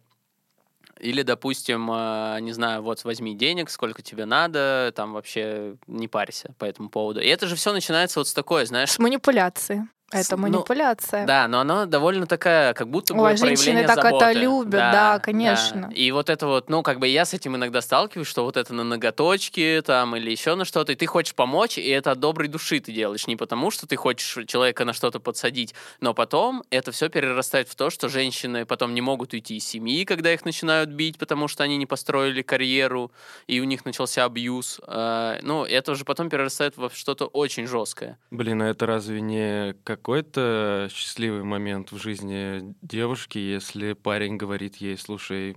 [0.99, 6.53] или, допустим, а, не знаю, вот возьми денег, сколько тебе надо, там вообще не парься
[6.59, 7.19] по этому поводу.
[7.19, 8.91] И это же все начинается вот с такой, знаешь...
[8.91, 9.87] С манипуляции.
[10.11, 11.21] Это ну, манипуляция.
[11.21, 14.25] Ну, да, но она довольно такая, как будто бы Ой, женщины так заботы.
[14.25, 15.87] это любят, да, да конечно.
[15.89, 15.95] Да.
[15.95, 18.73] И вот это вот, ну, как бы я с этим иногда сталкиваюсь, что вот это
[18.73, 22.47] на ноготочки там или еще на что-то, и ты хочешь помочь, и это от доброй
[22.47, 26.91] души ты делаешь, не потому, что ты хочешь человека на что-то подсадить, но потом это
[26.91, 30.89] все перерастает в то, что женщины потом не могут уйти из семьи, когда их начинают
[30.89, 33.11] бить, потому что они не построили карьеру,
[33.47, 34.81] и у них начался абьюз.
[34.85, 38.17] А, ну, это уже потом перерастает во что-то очень жесткое.
[38.31, 44.77] Блин, а это разве не как какой-то счастливый момент в жизни девушки, если парень говорит
[44.77, 45.55] ей, слушай,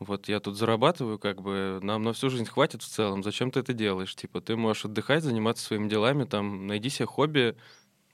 [0.00, 3.60] вот я тут зарабатываю, как бы нам на всю жизнь хватит в целом, зачем ты
[3.60, 4.16] это делаешь?
[4.16, 7.56] Типа, ты можешь отдыхать, заниматься своими делами, там, найди себе хобби,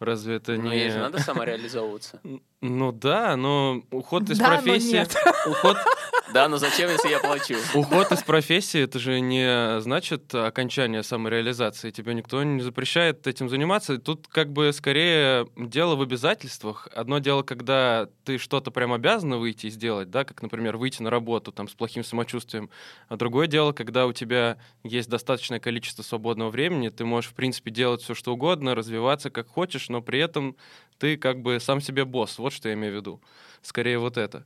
[0.01, 0.79] Разве это ну, не...
[0.79, 2.21] ей же надо самореализовываться.
[2.67, 5.07] Ну да, но уход из профессии...
[5.47, 5.77] Уход...
[6.33, 7.55] Да, но зачем, если я плачу?
[7.75, 11.93] Уход из профессии, это же не значит окончание самореализации.
[11.93, 13.99] Тебе никто не запрещает этим заниматься.
[13.99, 16.89] Тут как бы скорее дело в обязательствах.
[16.93, 21.11] Одно дело, когда ты что-то прям обязана выйти и сделать, да, как, например, выйти на
[21.11, 22.69] работу там с плохим самочувствием.
[23.09, 27.71] А другое дело, когда у тебя есть достаточное количество свободного времени, ты можешь, в принципе,
[27.71, 30.57] делать все, что угодно, развиваться как хочешь, но при этом
[30.99, 32.39] ты как бы сам себе босс.
[32.39, 33.21] Вот что я имею в виду.
[33.63, 34.45] Скорее вот это.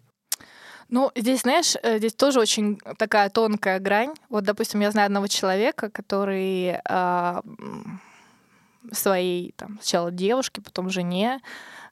[0.90, 4.14] Ну, здесь, знаешь, э, здесь тоже очень такая тонкая грань.
[4.30, 7.40] Вот, допустим, я знаю одного человека, который э,
[8.92, 11.40] своей там, сначала девушке, потом жене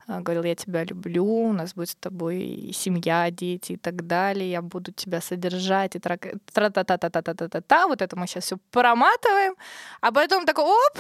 [0.08, 4.50] э, говорил, я тебя люблю, у нас будет с тобой семья, дети и так далее,
[4.50, 9.56] я буду тебя содержать, и тра-та-та-та-та-та-та-та, вот это мы сейчас все проматываем,
[10.00, 10.98] а потом такой, оп,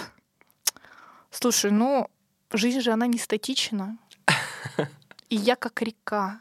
[1.30, 2.10] слушай, ну,
[2.52, 3.98] жизнь же, она не статична.
[5.28, 6.40] И я как река.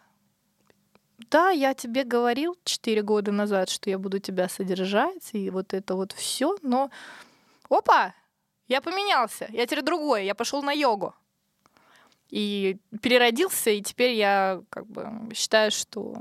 [1.32, 5.96] Да, я тебе говорил четыре года назад, что я буду тебя содержать, и вот это
[5.96, 6.92] вот все, но
[7.70, 8.14] опа,
[8.68, 11.16] я поменялся, я теперь другой, я пошел на йогу.
[12.30, 16.16] И переродился, и теперь я как бы считаю, что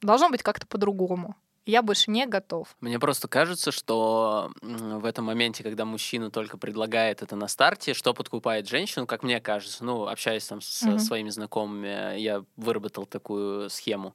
[0.00, 2.74] должно быть как-то по-другому я больше не готов.
[2.80, 8.14] Мне просто кажется, что в этом моменте, когда мужчина только предлагает это на старте, что
[8.14, 10.98] подкупает женщину, как мне кажется, ну, общаясь там со mm-hmm.
[10.98, 14.14] своими знакомыми, я выработал такую схему.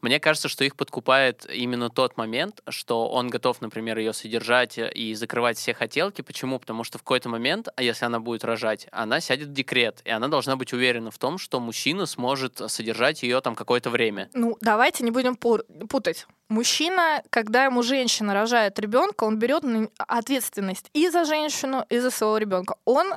[0.00, 5.14] Мне кажется, что их подкупает именно тот момент, что он готов, например, ее содержать и
[5.14, 6.22] закрывать все хотелки.
[6.22, 6.58] Почему?
[6.58, 10.10] Потому что в какой-то момент, а если она будет рожать, она сядет в декрет, и
[10.10, 14.30] она должна быть уверена в том, что мужчина сможет содержать ее там какое-то время.
[14.34, 16.26] Ну, давайте не будем путать.
[16.52, 19.64] Мужчина, когда ему женщина рожает ребенка, он берет
[19.96, 22.74] ответственность и за женщину, и за своего ребенка.
[22.84, 23.14] Он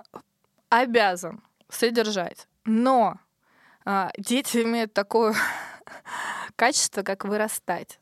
[0.70, 2.48] обязан содержать.
[2.64, 3.18] Но
[3.84, 5.36] а, дети имеют такое
[6.56, 8.00] качество, как вырастать.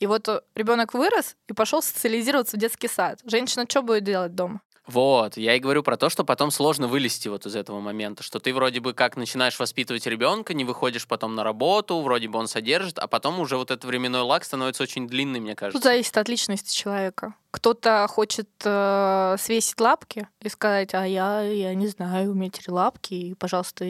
[0.00, 3.20] И вот ребенок вырос и пошел социализироваться в детский сад.
[3.24, 4.62] Женщина что будет делать дома?
[4.86, 8.40] Вот, я и говорю про то, что потом сложно вылезти вот из этого момента, что
[8.40, 12.48] ты вроде бы как начинаешь воспитывать ребенка, не выходишь потом на работу, вроде бы он
[12.48, 15.78] содержит, а потом уже вот этот временной лак становится очень длинный, мне кажется.
[15.78, 17.34] Тут зависит от личности человека.
[17.52, 23.14] Кто-то хочет э, свесить лапки и сказать, а я, я не знаю, у меня лапки,
[23.14, 23.84] и, пожалуйста,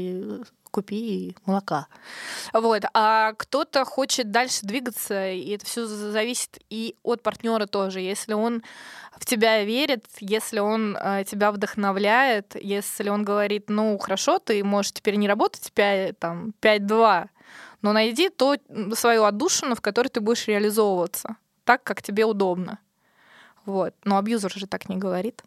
[0.73, 1.87] купи молока.
[2.53, 2.83] Вот.
[2.95, 8.01] А кто-то хочет дальше двигаться, и это все зависит и от партнера тоже.
[8.01, 8.65] Если он
[9.17, 14.93] в тебя верит, если он э, тебя вдохновляет, если он говорит, ну хорошо, ты можешь
[14.93, 17.29] теперь не работать 5, там, 5-2,
[17.83, 18.57] но найди то,
[18.95, 22.79] свою отдушину, в которой ты будешь реализовываться так, как тебе удобно.
[23.65, 23.95] Вот.
[24.05, 25.43] Но абьюзер же так не говорит.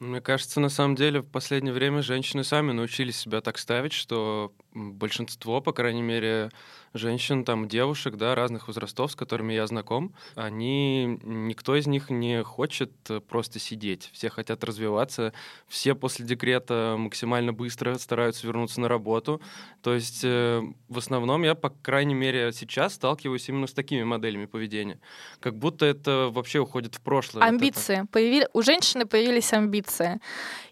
[0.00, 4.54] Мне кажется, на самом деле в последнее время женщины сами научились себя так ставить, что
[4.72, 6.50] большинство, по крайней мере,
[6.94, 12.42] женщин, там, девушек, да, разных возрастов, с которыми я знаком, они, никто из них не
[12.42, 14.10] хочет э, просто сидеть.
[14.12, 15.32] Все хотят развиваться,
[15.68, 19.40] все после декрета максимально быстро стараются вернуться на работу.
[19.82, 24.46] То есть э, в основном я, по крайней мере, сейчас сталкиваюсь именно с такими моделями
[24.46, 25.00] поведения.
[25.38, 27.44] Как будто это вообще уходит в прошлое.
[27.44, 28.00] Амбиции.
[28.00, 28.46] Вот Появи...
[28.52, 30.20] У женщины появились амбиции.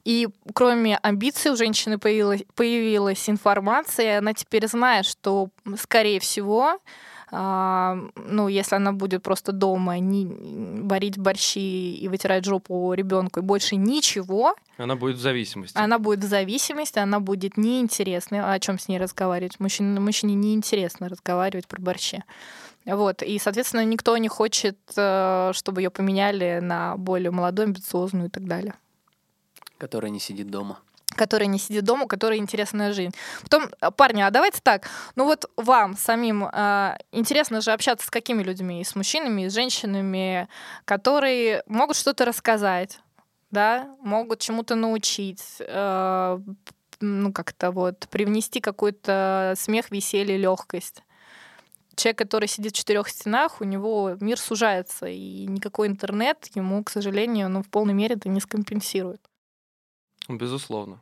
[0.08, 6.78] И кроме амбиций у женщины появилась, появилась информация, она теперь знает, что, скорее всего,
[7.30, 10.26] а, ну, если она будет просто дома не
[10.82, 15.76] варить борщи и вытирать жопу ребенку и больше ничего, она будет в зависимости.
[15.76, 18.50] Она будет в зависимости, она будет неинтересна.
[18.50, 19.60] О чем с ней разговаривать?
[19.60, 22.24] Мужчине, мужчине неинтересно разговаривать про борщи.
[22.86, 23.22] Вот.
[23.22, 28.46] И, соответственно, никто не хочет, э, чтобы ее поменяли на более молодую, амбициозную и так
[28.46, 28.72] далее.
[29.78, 30.78] Которая не сидит дома
[31.18, 33.12] который не сидит дома, у которой интересная жизнь.
[33.42, 34.88] Потом, э, парни, а давайте так.
[35.16, 38.80] Ну вот вам самим э, интересно же общаться с какими людьми?
[38.80, 40.48] И с мужчинами, и с женщинами,
[40.84, 43.00] которые могут что-то рассказать,
[43.50, 46.38] да, могут чему-то научить, э,
[47.00, 51.02] ну как-то вот привнести какой-то смех, веселье, легкость.
[51.96, 56.90] Человек, который сидит в четырех стенах, у него мир сужается, и никакой интернет ему, к
[56.90, 59.27] сожалению, ну, в полной мере это не скомпенсирует.
[60.28, 61.00] Безусловно.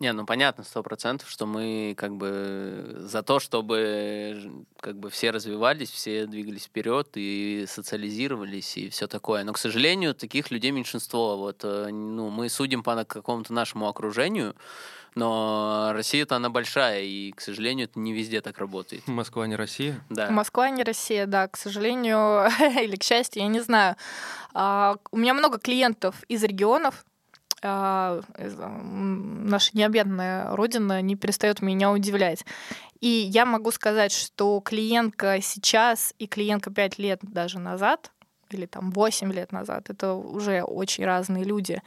[0.00, 5.32] Не, ну понятно, сто процентов, что мы как бы за то, чтобы как бы все
[5.32, 9.42] развивались, все двигались вперед и социализировались и все такое.
[9.42, 11.36] Но, к сожалению, таких людей меньшинство.
[11.36, 14.54] Вот, э, ну, мы судим по какому-то нашему окружению,
[15.16, 19.04] но Россия-то она большая, и, к сожалению, это не везде так работает.
[19.08, 20.00] Москва не Россия?
[20.10, 20.30] Да.
[20.30, 22.48] Москва не Россия, да, к сожалению,
[22.80, 23.96] или к счастью, я не знаю.
[24.54, 27.04] А, у меня много клиентов из регионов,
[27.62, 32.44] наша необъятная родина не перестает меня удивлять.
[33.00, 38.10] И я могу сказать, что клиентка сейчас и клиентка 5 лет даже назад,
[38.50, 41.82] или там 8 лет назад, это уже очень разные люди.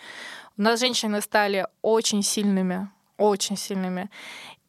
[0.58, 4.10] У нас женщины стали очень сильными, очень сильными.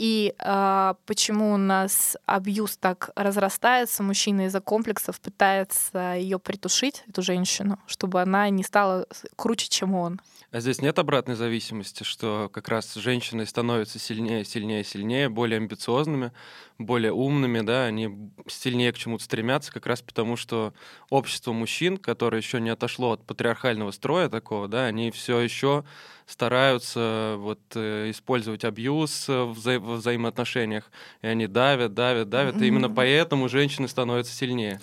[0.03, 7.23] И э, почему у нас абьюз так разрастается, мужчина из-за комплексов пытается ее притушить, эту
[7.23, 10.21] женщину, чтобы она не стала круче, чем он.
[10.51, 16.33] А здесь нет обратной зависимости, что как раз женщины становятся сильнее, сильнее, сильнее, более амбициозными,
[16.79, 20.75] более умными, да, они сильнее к чему-то стремятся, как раз потому, что
[21.09, 25.85] общество мужчин, которое еще не отошло от патриархального строя такого, да, они все еще
[26.27, 30.91] стараются вот э, использовать абьюз в вза в взаимоотношениях,
[31.23, 34.81] и они давят, давят, давят, и именно поэтому женщины становятся сильнее.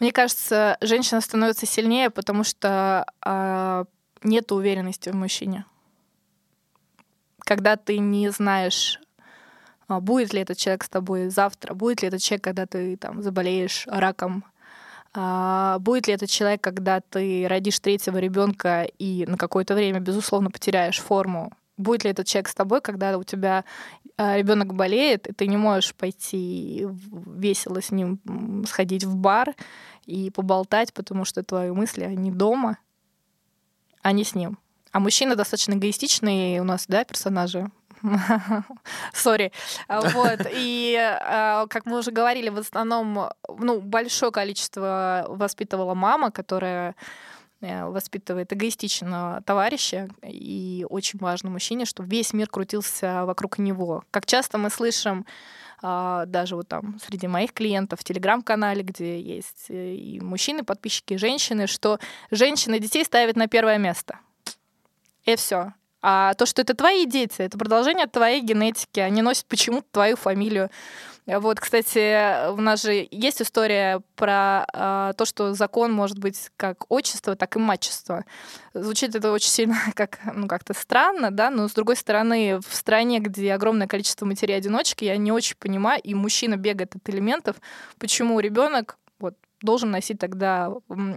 [0.00, 3.84] Мне кажется, женщина становится сильнее, потому что э,
[4.22, 5.64] нет уверенности в мужчине.
[7.40, 9.00] Когда ты не знаешь,
[9.88, 13.22] а, будет ли этот человек с тобой завтра, будет ли этот человек, когда ты там
[13.22, 14.44] заболеешь раком,
[15.14, 20.50] а, будет ли этот человек, когда ты родишь третьего ребенка и на какое-то время, безусловно,
[20.50, 23.64] потеряешь форму, будет ли этот человек с тобой, когда у тебя
[24.36, 28.20] ребенок болеет, и ты не можешь пойти весело с ним
[28.66, 29.54] сходить в бар
[30.06, 32.78] и поболтать, потому что твои мысли, они дома,
[34.02, 34.58] а не с ним.
[34.92, 37.70] А мужчины достаточно эгоистичные у нас, да, персонажи.
[39.12, 39.52] Сори.
[39.88, 40.40] Вот.
[40.52, 46.94] И, а, как мы уже говорили, в основном ну, большое количество воспитывала мама, которая
[47.62, 54.04] воспитывает эгоистичного товарища, и очень важно мужчине, чтобы весь мир крутился вокруг него.
[54.10, 55.24] Как часто мы слышим
[55.80, 61.14] а, даже вот там среди моих клиентов в телеграм-канале, где есть э, и мужчины, подписчики,
[61.14, 61.98] и женщины, что
[62.30, 64.20] женщины детей ставят на первое место.
[65.24, 65.72] И все.
[66.00, 70.70] А то, что это твои дети, это продолжение твоей генетики, они носят почему-то твою фамилию.
[71.26, 76.90] Вот, кстати, у нас же есть история про э, то, что закон может быть как
[76.90, 78.24] отчество, так и мачество.
[78.74, 83.20] Звучит это очень сильно как, ну, как-то странно, да, но с другой стороны, в стране,
[83.20, 87.56] где огромное количество матерей-одиночек, я не очень понимаю, и мужчина бегает от элементов,
[87.98, 90.70] почему ребенок вот должен носить тогда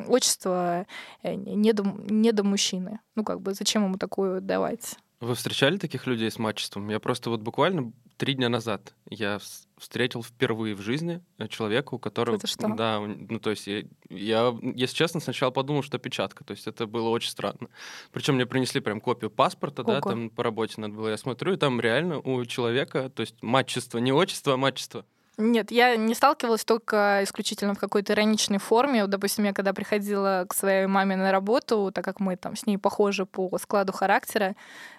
[0.08, 0.86] отчество
[1.24, 3.00] э, не до, не до мужчины.
[3.16, 4.98] Ну, как бы, зачем ему такое давать?
[5.20, 6.90] Вы встречали таких людей с мачеством?
[6.90, 9.40] Я просто вот буквально три дня назад я
[9.78, 12.36] встретил впервые в жизни э, человека, у которого...
[12.36, 12.68] Это что?
[12.70, 16.88] Да, ну то есть я, я, если честно, сначала подумал, что печатка, то есть это
[16.88, 17.70] было очень странно.
[18.12, 19.92] Причем мне принесли прям копию паспорта, Ого.
[19.92, 23.42] да, там по работе надо было, я смотрю, и там реально у человека, то есть
[23.42, 25.06] матчество, не отчество, а матчество.
[25.38, 29.06] Нет, я не сталкивалась только исключительно в какой-то ироничной форме.
[29.08, 32.78] Допустим, я когда приходила к своей маме на работу, так как мы там с ней
[32.78, 34.56] похожи по складу характера,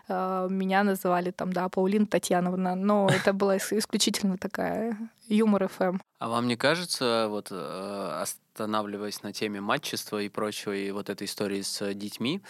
[0.08, 4.96] э, меня называли там, да, Паулина Татьяновна, но это была исключительно такая
[5.28, 5.98] юмор ФМ.
[6.18, 11.26] А вам не кажется, вот э, останавливаясь на теме матчества и прочего, и вот этой
[11.26, 12.40] истории с детьми,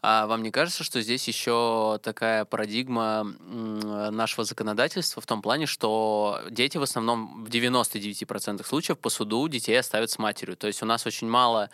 [0.00, 6.40] а вам не кажется, что здесь еще такая парадигма нашего законодательства в том плане, что
[6.50, 10.56] дети в основном в 99% случаев по суду детей оставят с матерью.
[10.56, 11.70] То есть у нас очень мало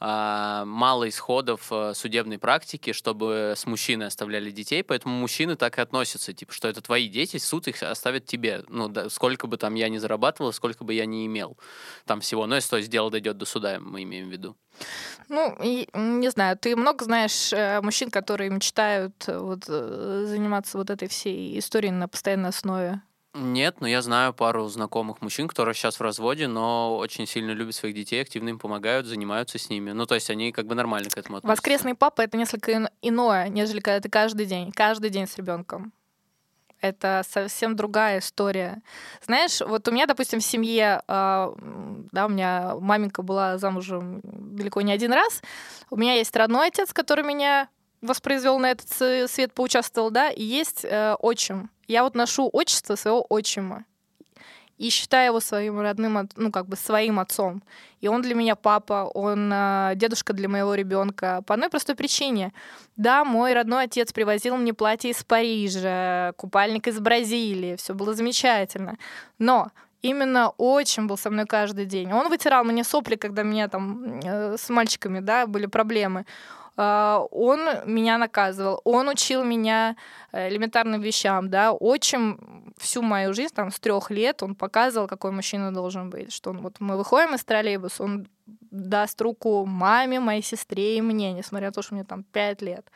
[0.00, 6.32] мало исходов э, судебной практики, чтобы с мужчиной оставляли детей, поэтому мужчины так и относятся,
[6.32, 8.62] типа, что это твои дети, суд их оставит тебе.
[8.68, 11.56] Ну, да, сколько бы там я ни зарабатывал, сколько бы я ни имел
[12.04, 12.46] там всего.
[12.46, 14.56] Но если то есть дело дойдет до суда, мы имеем в виду.
[15.28, 21.08] Ну, не знаю, ты много знаешь э, мужчин, которые мечтают э, вот, заниматься вот этой
[21.08, 23.02] всей историей на постоянной основе?
[23.34, 27.74] Нет, но я знаю пару знакомых мужчин, которые сейчас в разводе, но очень сильно любят
[27.74, 29.92] своих детей, активно им помогают, занимаются с ними.
[29.92, 31.48] Ну, то есть они как бы нормально к этому относятся.
[31.48, 35.92] Воскресный папа— это несколько иное, нежели когда ты каждый день, каждый день с ребенком.
[36.80, 38.80] Это совсем другая история.
[39.26, 41.54] Знаешь, вот у меня, допустим, в семье, э,
[42.12, 45.42] да, у меня маменька была замужем далеко не один раз.
[45.90, 47.68] У меня есть родной отец, который меня
[48.00, 48.88] воспроизвел на этот
[49.30, 51.70] свет, поучаствовал, да, и есть э, отчим.
[51.88, 53.84] Я вот ношу отчество своего отчима
[54.78, 57.62] и считаю его своим родным, ну, как бы своим отцом.
[58.00, 61.42] И он для меня папа, он э, дедушка для моего ребенка.
[61.46, 62.52] По одной простой причине.
[62.96, 68.96] Да, мой родной отец привозил мне платье из Парижа, купальник из Бразилии, все было замечательно.
[69.38, 72.12] Но именно отчим был со мной каждый день.
[72.12, 76.24] Он вытирал мне сопли, когда меня там э, с мальчиками, да, были проблемы.
[76.80, 79.96] А, он меня наказывал, он учил меня
[80.30, 85.32] э, элементарным вещам, да, отчим всю мою жизнь, там, с трех лет он показывал, какой
[85.32, 88.28] мужчина должен быть, что он, вот мы выходим из троллейбуса, он
[88.70, 92.86] даст руку маме, моей сестре и мне, несмотря на то, что мне там пять лет.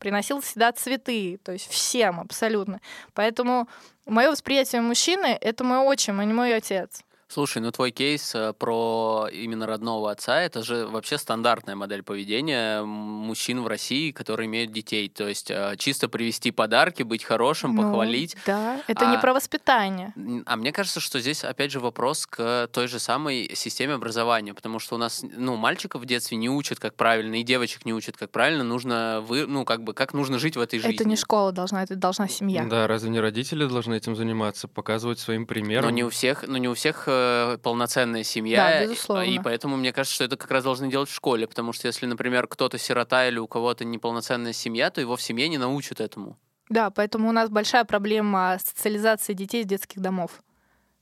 [0.00, 2.80] Приносил всегда цветы, то есть всем абсолютно.
[3.14, 3.68] Поэтому
[4.06, 7.04] мое восприятие мужчины— это мой отчим, а не мой отец.
[7.32, 12.82] Слушай, ну твой кейс э, про именно родного отца, это же вообще стандартная модель поведения
[12.82, 15.08] мужчин в России, которые имеют детей.
[15.08, 18.36] То есть э, чисто привести подарки, быть хорошим, ну, похвалить.
[18.46, 20.12] Да, это а, не про воспитание.
[20.44, 24.80] А мне кажется, что здесь опять же вопрос к той же самой системе образования, потому
[24.80, 28.16] что у нас, ну, мальчиков в детстве не учат, как правильно, и девочек не учат,
[28.16, 30.96] как правильно нужно, вы, ну, как бы, как нужно жить в этой жизни.
[30.96, 32.64] Это не школа должна, это должна семья.
[32.64, 35.84] Да, разве не родители должны этим заниматься, показывать своим примером?
[35.84, 38.56] Но не у всех, но не у всех э, полноценная семья.
[38.56, 39.22] Да, безусловно.
[39.22, 42.06] И поэтому мне кажется, что это как раз должны делать в школе, потому что если,
[42.06, 46.38] например, кто-то сирота или у кого-то неполноценная семья, то его в семье не научат этому.
[46.68, 50.40] Да, поэтому у нас большая проблема социализации детей из детских домов.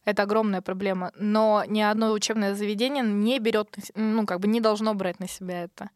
[0.04, 1.12] Это огромная проблема.
[1.16, 5.64] Но ни одно учебное заведение не берет, ну, как бы не должно брать на себя
[5.64, 5.90] это.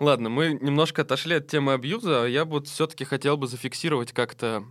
[0.00, 2.24] Ладно, мы немножко отошли от темы абьюза.
[2.24, 4.64] Я бы вот все-таки хотел бы зафиксировать как-то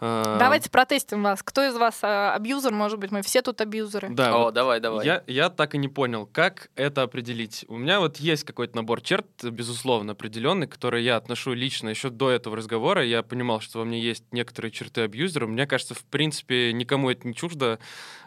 [0.00, 1.42] Давайте протестим вас.
[1.42, 2.72] Кто из вас а, абьюзер?
[2.72, 4.08] Может быть, мы все тут абьюзеры.
[4.10, 4.34] Да.
[4.34, 5.04] О, вот давай, давай.
[5.04, 7.64] Я, я так и не понял, как это определить.
[7.68, 12.30] У меня вот есть какой-то набор черт, безусловно, определенный, которые я отношу лично еще до
[12.30, 13.04] этого разговора.
[13.04, 15.46] Я понимал, что во мне есть некоторые черты абьюзера.
[15.46, 17.78] Мне кажется, в принципе, никому это не чуждо.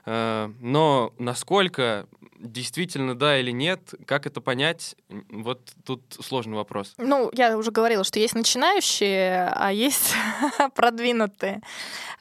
[0.06, 2.08] А, но насколько
[2.44, 4.96] действительно да или нет, как это понять,
[5.30, 6.94] вот тут сложный вопрос.
[6.98, 10.14] Ну, я уже говорила, что есть начинающие, а есть
[10.76, 11.62] продвинутые.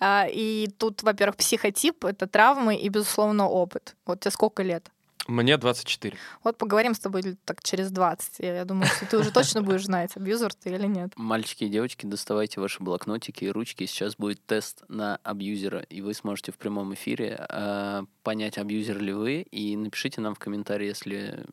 [0.01, 3.97] А, и тут, во-первых, психотип— это травмы и, безусловно, опыт.
[4.07, 4.89] Вот тебе сколько лет?
[5.29, 6.16] Мне 24.
[6.43, 8.41] Вот поговорим с тобой так через 20.
[8.41, 11.12] Я думаю, что ты уже точно будешь знать, абьюзер ты или нет.
[11.16, 13.87] Мальчики и девочки, доставайте ваши блокнотики и ручки.
[13.87, 19.12] Сейчас будет тест на абьюзера, и вы сможете в прямом эфире э, понять, абьюзер ли
[19.12, 21.45] вы, и напишите нам в комментарии, если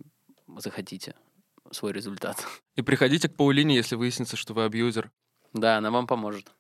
[0.58, 1.16] захотите.
[1.72, 2.44] свой результат.
[2.76, 5.12] И приходите к Паулине, если выяснится, что вы абьюзер.
[5.54, 6.52] Да, она вам поможет.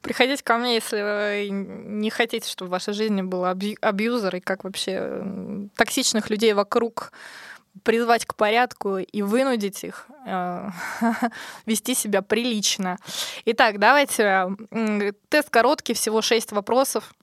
[0.00, 4.40] Приходите ко мне, если вы не хотите, чтобы в вашей жизни был абью- абьюзер, и
[4.40, 7.12] как вообще токсичных людей вокруг
[7.82, 10.68] призвать к порядку и вынудить их э,
[11.66, 12.98] вести себя прилично.
[13.44, 14.48] Итак, давайте
[15.28, 17.14] тест короткий, всего шесть вопросов.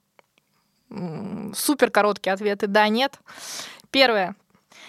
[1.54, 3.18] Супер короткие ответы да, нет.
[3.90, 4.36] Первое.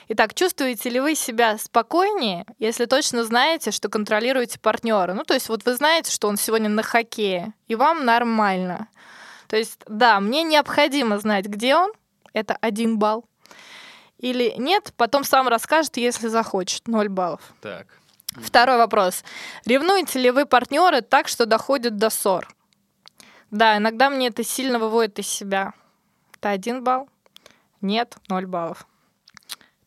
[0.07, 5.13] Итак, чувствуете ли вы себя спокойнее, если точно знаете, что контролируете партнера?
[5.13, 8.87] Ну, то есть вот вы знаете, что он сегодня на хоккее, и вам нормально.
[9.47, 11.91] То есть, да, мне необходимо знать, где он,
[12.33, 13.25] это один балл.
[14.19, 17.41] Или нет, потом сам расскажет, если захочет, ноль баллов.
[17.61, 17.87] Так.
[18.35, 19.23] Второй вопрос.
[19.65, 22.47] Ревнуете ли вы партнеры так, что доходит до ссор?
[23.49, 25.73] Да, иногда мне это сильно выводит из себя.
[26.35, 27.09] Это один балл.
[27.81, 28.85] Нет, ноль баллов.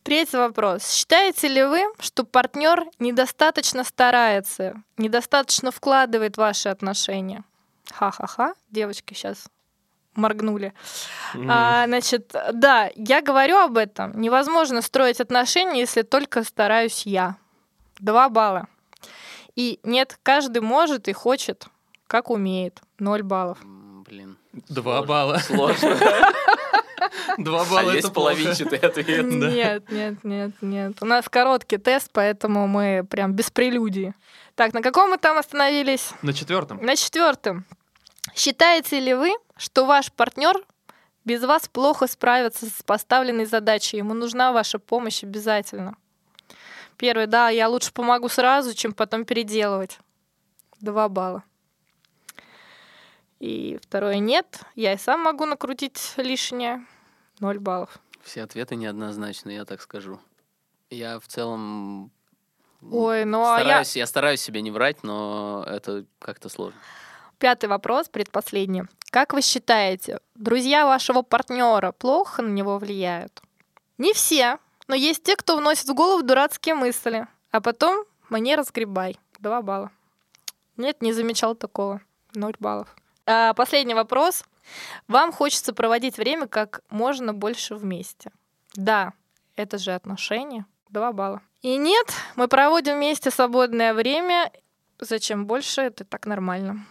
[0.03, 0.89] Третий вопрос.
[0.89, 7.43] Считаете ли вы, что партнер недостаточно старается, недостаточно вкладывает в ваши отношения?
[7.91, 9.45] Ха-ха-ха, девочки сейчас
[10.15, 10.73] моргнули.
[11.33, 11.47] Mm.
[11.49, 14.19] А, значит, да, я говорю об этом.
[14.19, 17.37] Невозможно строить отношения, если только стараюсь я.
[17.99, 18.67] Два балла.
[19.55, 21.67] И нет, каждый может и хочет,
[22.07, 22.81] как умеет.
[22.97, 23.57] Ноль баллов.
[23.63, 24.37] Блин.
[24.69, 25.37] Два балла.
[25.39, 25.97] Сложно.
[27.37, 29.25] Два балла а есть половинчатый ответ.
[29.25, 30.93] Нет, нет, нет, нет.
[31.01, 34.13] У нас короткий тест, поэтому мы прям без прелюдии.
[34.55, 36.11] Так, на каком мы там остановились?
[36.21, 36.83] На четвертом.
[36.83, 37.65] На четвертом.
[38.35, 40.55] Считаете ли вы, что ваш партнер
[41.25, 43.97] без вас плохо справится с поставленной задачей?
[43.97, 45.95] Ему нужна ваша помощь обязательно.
[46.97, 49.99] Первый, да, я лучше помогу сразу, чем потом переделывать.
[50.81, 51.43] Два балла.
[53.39, 56.85] И второе, нет, я и сам могу накрутить лишнее.
[57.39, 57.99] Ноль баллов.
[58.21, 60.19] Все ответы неоднозначны, я так скажу.
[60.89, 62.11] Я в целом
[62.81, 64.03] Ой, ну стараюсь, а я...
[64.03, 66.79] я стараюсь себе не врать, но это как-то сложно.
[67.37, 68.83] Пятый вопрос, предпоследний.
[69.11, 73.41] Как вы считаете, друзья вашего партнера плохо на него влияют?
[73.97, 79.17] Не все, но есть те, кто вносит в голову дурацкие мысли, а потом мне разгребай.
[79.39, 79.91] Два балла.
[80.77, 82.01] Нет, не замечал такого.
[82.33, 82.95] Ноль баллов.
[83.31, 84.43] А, последний вопрос.
[85.07, 88.31] Вам хочется проводить время как можно больше вместе.
[88.73, 89.13] Да,
[89.55, 90.65] это же отношения.
[90.89, 91.41] Два балла.
[91.61, 94.51] И нет, мы проводим вместе свободное время.
[94.99, 95.81] Зачем больше?
[95.81, 96.87] Это так нормально.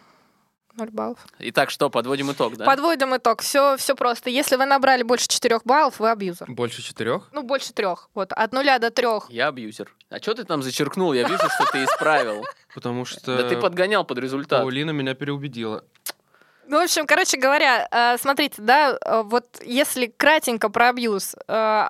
[0.74, 1.18] Ноль баллов.
[1.41, 2.64] Итак, что, подводим итог, да?
[2.64, 3.43] Подводим итог.
[3.43, 4.30] Все, все просто.
[4.30, 6.49] Если вы набрали больше четырех баллов, вы абьюзер.
[6.49, 7.28] Больше четырех?
[7.32, 8.09] Ну, больше трех.
[8.14, 9.28] Вот, от нуля до трех.
[9.28, 9.93] Я абьюзер.
[10.09, 11.12] А что ты там зачеркнул?
[11.12, 12.47] Я вижу, что ты исправил.
[12.72, 13.36] Потому что...
[13.39, 14.61] Да ты подгонял под результат.
[14.61, 15.84] Паулина меня переубедила.
[16.69, 21.87] Ну, в общем, короче говоря, э, смотрите, да, э, вот если кратенько про абьюз, э,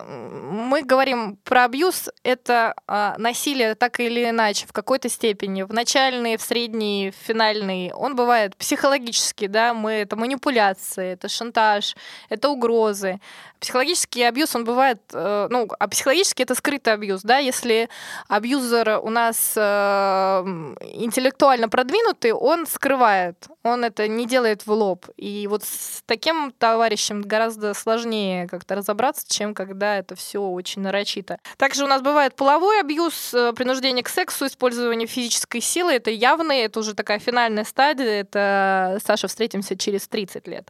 [0.00, 2.74] мы говорим про абьюз, это
[3.18, 7.92] насилие так или иначе, в какой-то степени, в начальный, в средний, в финальный.
[7.92, 11.94] Он бывает психологический, да, мы, это манипуляции, это шантаж,
[12.30, 13.20] это угрозы.
[13.62, 17.88] Психологический абьюз, он бывает, э, ну, а психологический это скрытый абьюз, да, если
[18.26, 25.06] абьюзер у нас э, интеллектуально продвинутый, он скрывает, он это не делает в лоб.
[25.16, 31.38] И вот с таким товарищем гораздо сложнее как-то разобраться, чем когда это все очень нарочито.
[31.56, 36.62] Также у нас бывает половой абьюз, э, принуждение к сексу, использование физической силы, это явный,
[36.62, 40.68] это уже такая финальная стадия, это Саша, встретимся через 30 лет.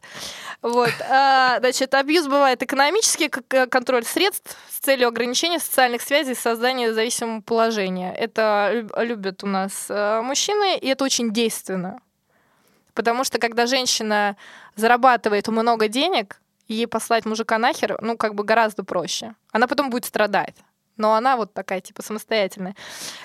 [0.61, 3.29] Вот, а, значит, абьюз бывает экономический, экономический
[3.67, 8.13] контроль средств с целью ограничения социальных связей и создания зависимого положения.
[8.13, 12.01] Это любят у нас э, мужчины, и это очень действенно.
[12.93, 14.35] Потому что когда женщина
[14.75, 19.33] зарабатывает много денег, ей послать мужика нахер, ну, как бы гораздо проще.
[19.51, 20.55] Она потом будет страдать.
[20.97, 22.75] Но она вот такая, типа, самостоятельная.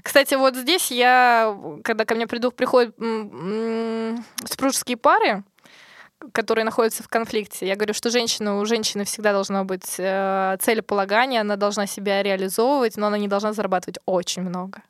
[0.02, 1.54] Кстати, вот здесь я,
[1.84, 2.94] когда ко мне приду, приходят
[4.48, 5.42] супружеские пары,
[6.32, 7.66] которые находятся в конфликте.
[7.66, 12.96] Я говорю, что женщина, у женщины всегда должно быть э, целеполагание, она должна себя реализовывать,
[12.96, 14.82] но она не должна зарабатывать очень много.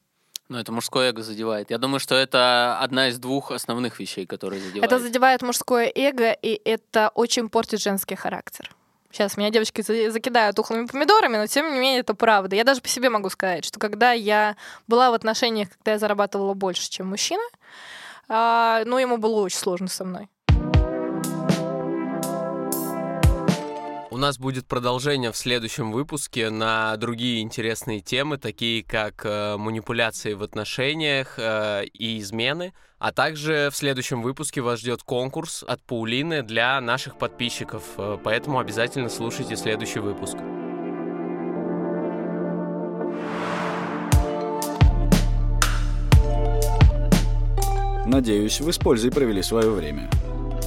[0.49, 1.71] Ну, это мужское эго задевает.
[1.71, 4.85] Я думаю, что это одна из двух основных вещей, которые задевают.
[4.85, 8.75] Это задевает мужское эго, и это очень портит женский характер.
[9.11, 12.57] Сейчас меня девочки закидают ухлыми помидорами, но тем не менее это правда.
[12.57, 14.57] Я даже по себе могу сказать, что когда я
[14.87, 17.43] была в отношениях, когда я зарабатывала больше, чем мужчина,
[18.29, 20.29] а, ну, ему было очень сложно со мной.
[24.19, 30.43] нас будет продолжение в следующем выпуске на другие интересные темы, такие как э, манипуляции в
[30.43, 32.75] отношениях э, и измены.
[32.99, 38.59] А также в следующем выпуске вас ждет конкурс от Паулины для наших подписчиков, э, поэтому
[38.59, 40.37] обязательно слушайте следующий выпуск.
[48.07, 50.11] Надеюсь, вы с пользой провели свое время.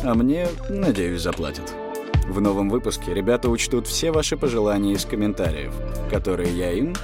[0.03, 1.73] А мне, надеюсь, заплатят.
[2.32, 5.73] В новом выпуске ребята учтут все ваши пожелания из комментариев,
[6.09, 6.95] которые я им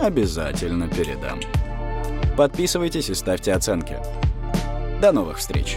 [0.00, 1.40] обязательно передам.
[2.38, 3.98] Подписывайтесь и ставьте оценки.
[5.02, 5.76] До новых встреч!